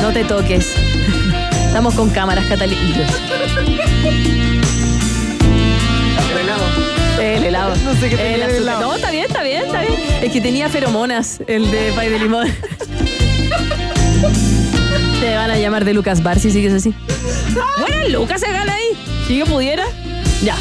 [0.00, 0.74] No te toques.
[1.66, 3.10] Estamos con cámaras catalíticas.
[7.20, 7.74] El helado.
[7.84, 8.80] No sé qué tenía El el helado.
[8.80, 9.94] No, está bien, está bien, está bien.
[10.22, 12.48] Es que tenía feromonas el de pay de limón.
[15.20, 16.94] Te van a llamar de Lucas Bar si sigues así.
[17.78, 18.96] Bueno, Lucas se gana ahí.
[19.26, 19.84] Si yo pudiera.
[20.42, 20.56] Ya.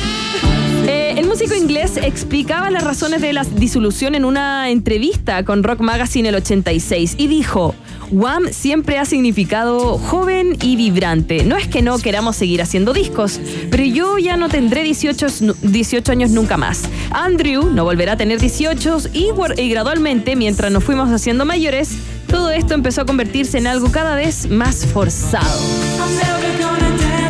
[0.85, 5.79] Eh, el músico inglés explicaba las razones de la disolución en una entrevista con Rock
[5.79, 7.73] Magazine el 86 y dijo,
[8.11, 11.43] Wham siempre ha significado joven y vibrante.
[11.43, 13.39] No es que no queramos seguir haciendo discos,
[13.69, 16.83] pero yo ya no tendré 18, nu- 18 años nunca más.
[17.11, 21.91] Andrew no volverá a tener 18 y, y gradualmente, mientras nos fuimos haciendo mayores,
[22.27, 25.59] todo esto empezó a convertirse en algo cada vez más forzado.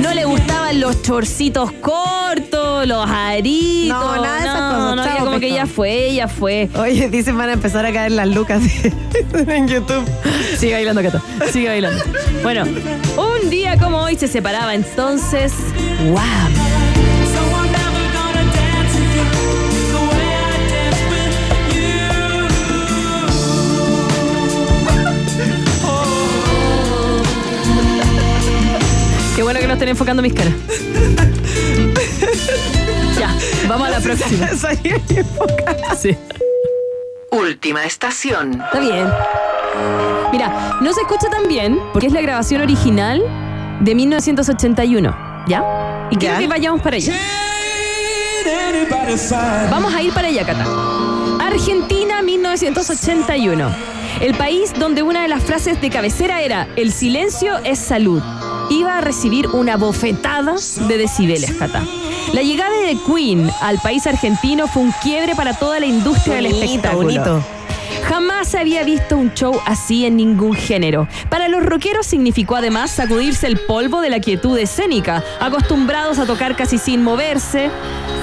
[0.01, 3.97] No le gustaban los chorcitos cortos, los aritos.
[3.99, 4.95] No, nada de esas no, cosas.
[4.95, 6.69] no, Chao, ya como que ya fue, ya fue.
[6.75, 8.63] Oye, dicen van a empezar a caer las lucas
[9.33, 10.03] en YouTube.
[10.57, 11.21] Sigue bailando, Cata.
[11.51, 12.03] Sigue bailando.
[12.41, 15.53] Bueno, un día como hoy se separaba entonces.
[16.09, 16.19] ¡Wow!
[29.35, 30.53] Qué bueno que no estén enfocando mis caras.
[33.69, 34.47] Vamos a la próxima.
[34.57, 35.95] Salí enfocada.
[35.95, 36.17] Sí.
[37.31, 38.53] Última estación.
[38.61, 39.07] Está bien.
[40.31, 43.21] Mira, no se escucha tan bien porque es la grabación original
[43.79, 45.15] de 1981.
[45.47, 46.07] ¿Ya?
[46.11, 46.39] Y quiero Ya.
[46.39, 47.13] que vayamos para allá.
[49.69, 50.65] Vamos a ir para allá, Cata.
[51.39, 53.69] Argentina 1981.
[54.21, 58.21] El país donde una de las frases de cabecera era El silencio es salud.
[58.69, 60.55] Iba a recibir una bofetada
[60.87, 61.83] de decibeles, Cata.
[62.33, 66.47] La llegada de Queen al país argentino fue un quiebre para toda la industria del
[66.47, 67.03] espectáculo.
[67.03, 67.43] bonito.
[68.07, 71.07] Jamás se había visto un show así en ningún género.
[71.29, 75.23] Para los rockeros significó además sacudirse el polvo de la quietud escénica.
[75.39, 77.69] Acostumbrados a tocar casi sin moverse,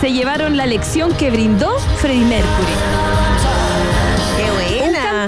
[0.00, 3.15] se llevaron la lección que brindó Freddie Mercury.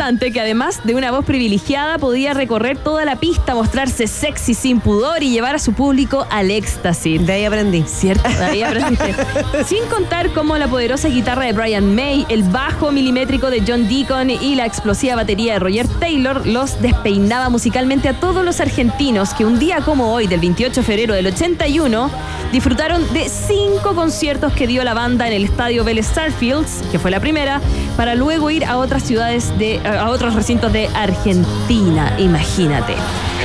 [0.08, 4.80] Cantante que además de una voz privilegiada podía recorrer toda la pista, mostrarse sexy sin
[4.80, 7.26] pudor y llevar a su público al éxtasis.
[7.26, 7.84] De ahí aprendí.
[7.86, 8.26] ¿Cierto?
[8.26, 9.14] De ahí aprendiste.
[9.66, 14.30] Sin contar cómo la poderosa guitarra de Brian May, el bajo milimétrico de John Deacon
[14.30, 19.44] y la explosiva batería de Roger Taylor los despeinaba musicalmente a todos los argentinos que
[19.44, 22.10] un día como hoy, del 28 de febrero del 81,
[22.50, 27.10] disfrutaron de cinco conciertos que dio la banda en el estadio Vélez Starfields, que fue
[27.10, 27.60] la primera,
[27.98, 32.94] para luego ir a otras ciudades de, a otros recintos de Argentina, imagínate.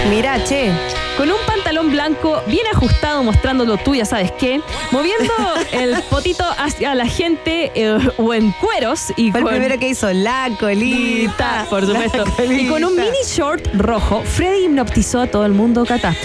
[0.10, 0.72] Mira, che.
[1.18, 5.32] Con un pantalón blanco bien ajustado, mostrándolo tú, ya sabes qué, moviendo
[5.72, 10.12] el potito hacia la gente eh, o en cueros y Fue el primero que hizo
[10.12, 11.68] la colita.
[11.70, 12.24] por supuesto.
[12.50, 16.16] Y con un mini short rojo, Freddy hipnotizó a todo el mundo, Cata.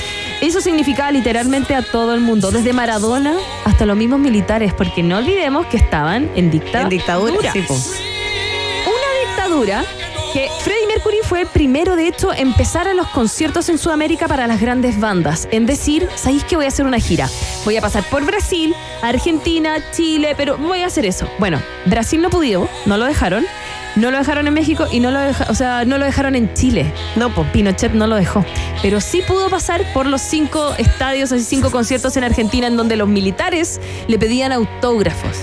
[0.41, 3.35] Eso significaba literalmente a todo el mundo, desde Maradona
[3.67, 6.83] hasta los mismos militares, porque no olvidemos que estaban en dictadura.
[6.85, 7.75] En dictadura, sí, po.
[7.75, 9.85] Una dictadura
[10.61, 14.47] Freddie Mercury fue el primero, de hecho, en empezar a los conciertos en Sudamérica para
[14.47, 15.49] las grandes bandas.
[15.51, 17.29] En decir, ¿sabéis que voy a hacer una gira?
[17.65, 21.29] Voy a pasar por Brasil, Argentina, Chile, pero voy a hacer eso.
[21.39, 23.47] Bueno, Brasil no pudo, no lo dejaron.
[23.97, 25.19] No lo dejaron en México y no lo,
[25.49, 26.93] o sea, no lo dejaron en Chile.
[27.17, 27.31] No.
[27.53, 28.45] Pinochet no lo dejó.
[28.83, 32.97] Pero sí pudo pasar por los cinco estadios, así cinco conciertos en Argentina en donde
[32.97, 35.39] los militares le pedían autógrafos.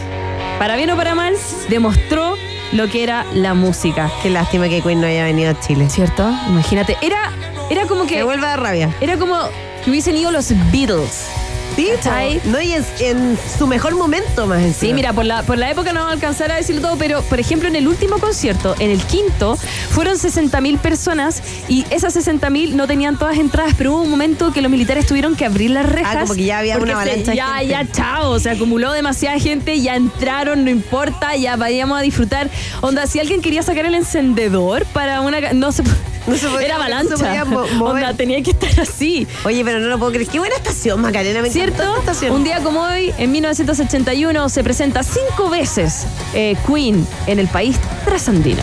[0.59, 1.33] Para bien o para mal,
[1.69, 2.35] demostró
[2.71, 4.11] lo que era la música.
[4.21, 5.89] Qué lástima que Queen no haya venido a Chile.
[5.89, 6.29] ¿Cierto?
[6.49, 7.31] Imagínate, era,
[7.69, 8.15] era como que.
[8.15, 8.93] Que vuelva dar rabia.
[9.01, 9.37] Era como
[9.83, 11.27] que hubiesen ido los Beatles.
[11.75, 12.39] Sí.
[12.45, 14.89] No, y en, en su mejor momento más encima.
[14.89, 17.21] Sí, mira, por la, por la época no vamos a alcanzar a decirlo todo, pero
[17.23, 19.57] por ejemplo en el último concierto, en el quinto,
[19.89, 24.61] fueron 60.000 personas y esas 60.000 no tenían todas entradas, pero hubo un momento que
[24.61, 26.15] los militares tuvieron que abrir las rejas.
[26.15, 27.67] Ah, como que ya había una avalancha Ya, gente.
[27.67, 32.49] ya, chao, se acumuló demasiada gente, ya entraron, no importa, ya vayamos a disfrutar.
[32.81, 35.53] Onda, si alguien quería sacar el encendedor para una...
[35.53, 35.83] No se,
[36.27, 37.15] No se podía- Era no se avalancha.
[37.17, 38.03] podía mo- mover.
[38.05, 39.27] Onda, tenía que estar así.
[39.43, 40.27] Oye, pero no lo puedo creer.
[40.27, 41.39] Qué buena estación, Macarena.
[41.43, 42.03] Me ¿Cierto?
[42.31, 46.05] Un día como hoy, en 1981, se presenta cinco veces
[46.35, 48.61] eh, Queen en el país trasandino.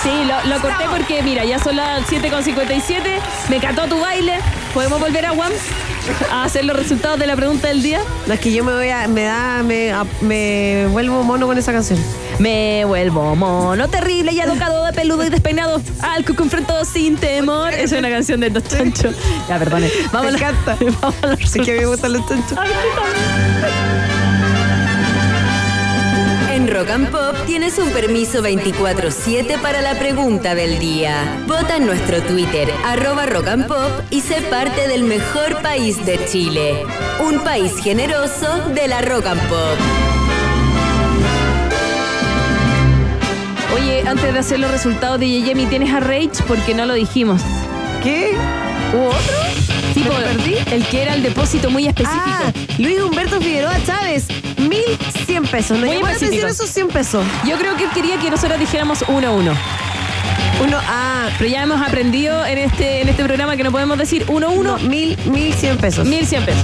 [0.00, 3.02] Sí, lo, lo corté porque, mira, ya son las 7.57,
[3.48, 4.38] me cató tu baile,
[4.72, 5.50] ¿podemos volver a Juan
[6.30, 8.00] a hacer los resultados de la pregunta del día?
[8.26, 9.06] No, es que yo me voy a.
[9.08, 9.62] Me da.
[9.62, 11.98] Me, a- me vuelvo mono con esa canción.
[12.38, 17.72] Me vuelvo mono terrible y alocado de peludo y despeinado al que confronto sin temor.
[17.74, 19.10] Es una canción de Dos Chancho.
[19.48, 19.90] Ya, perdone.
[20.12, 20.76] Vamos Me encanta.
[21.00, 22.58] Vamos a los Es que me gustan los chanchos.
[26.80, 31.44] Rock and Pop tienes un permiso 24-7 para la pregunta del día.
[31.46, 36.18] Vota en nuestro Twitter, arroba Rock and Pop, y sé parte del mejor país de
[36.24, 36.86] Chile.
[37.22, 39.78] Un país generoso de la Rock and Pop.
[43.74, 46.42] Oye, antes de hacer los resultados de Yeyemi, ¿tienes a Rage?
[46.48, 47.42] Porque no lo dijimos.
[48.02, 48.34] ¿Qué?
[48.94, 49.59] ¿Hubo otro?
[50.04, 50.54] ¿Me perdí?
[50.72, 52.22] el que era el depósito muy específico.
[52.24, 54.26] Ah, Luis Humberto Figueroa Chávez,
[54.58, 55.78] 1100 pesos.
[55.78, 57.24] ¿No Muy llamó la atención esos 100 pesos?
[57.46, 59.52] Yo creo que él quería que nosotros dijéramos uno a uno.
[60.62, 64.24] Uno, ah, Pero ya hemos aprendido en este, en este programa que no podemos decir
[64.28, 66.06] uno a uno, uno, mil, 1100 pesos.
[66.06, 66.62] mil cien pesos.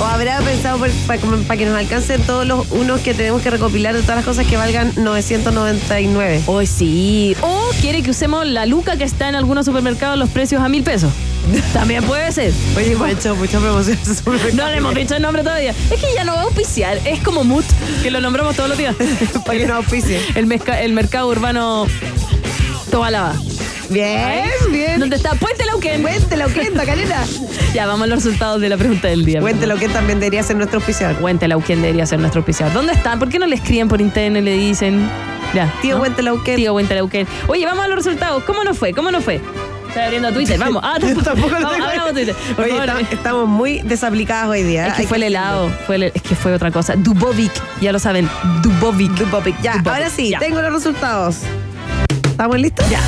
[0.00, 4.00] O habrá pensado para que nos alcancen todos los unos que tenemos que recopilar de
[4.00, 6.42] todas las cosas que valgan 999.
[6.46, 7.36] Hoy sí.
[7.42, 10.82] O quiere que usemos la luca que está en algunos supermercados los precios a mil
[10.82, 11.12] pesos.
[11.72, 12.52] También puede ser.
[12.76, 14.22] Oye, hemos hecho muchas promociones.
[14.54, 15.70] No le hemos dicho el nombre todavía.
[15.90, 16.98] Es que ya no va a auspiciar.
[17.04, 17.64] Es como Mood,
[18.02, 18.94] que lo nombramos todos los días.
[19.46, 20.20] Para que nos auspicie.
[20.34, 21.86] El, mezca- el mercado urbano
[22.90, 23.34] Tobalaba.
[23.88, 25.00] Bien, bien.
[25.00, 25.34] ¿Dónde está?
[25.34, 26.02] Puente Lauquén.
[26.02, 27.24] Cuéntelo, ¿qué, Macarena?
[27.74, 29.40] Ya, vamos a los resultados de la pregunta del día.
[29.40, 31.16] Cuéntelo, que también debería ser nuestro oficial.
[31.16, 32.72] Cuéntelo quién debería ser nuestro auspiciador.
[32.72, 33.18] ¿Dónde están?
[33.18, 35.08] ¿Por qué no le escriben por internet y le dicen?
[35.54, 35.72] Ya.
[35.82, 36.02] Tío ¿no?
[36.02, 36.54] Huentelauquén.
[36.56, 37.26] Tío Huentelauquén.
[37.48, 38.44] Oye, vamos a los resultados.
[38.44, 38.92] ¿Cómo nos fue?
[38.92, 39.40] ¿Cómo nos fue?
[39.90, 40.58] Estoy abriendo Twitter.
[40.58, 40.82] Vamos.
[40.84, 41.84] Ah, tampoco, Tampoco lo vamos, tengo.
[41.86, 42.34] abramos Twitter.
[42.56, 43.00] Por Oye, favor.
[43.02, 44.86] está- estamos muy desaplicadas hoy día.
[44.88, 45.70] Es que Hay fue el helado.
[45.86, 46.94] Fue el- es que fue otra cosa.
[46.96, 47.52] Dubovic.
[47.80, 48.28] Ya lo saben.
[48.62, 49.10] Dubovic.
[49.12, 49.60] Dubovic.
[49.62, 49.88] Ya, Dubovic.
[49.92, 50.38] ahora sí, Ya.
[50.38, 51.36] tengo los resultados.
[52.30, 52.88] ¿Estamos listos?
[52.88, 53.00] Ya.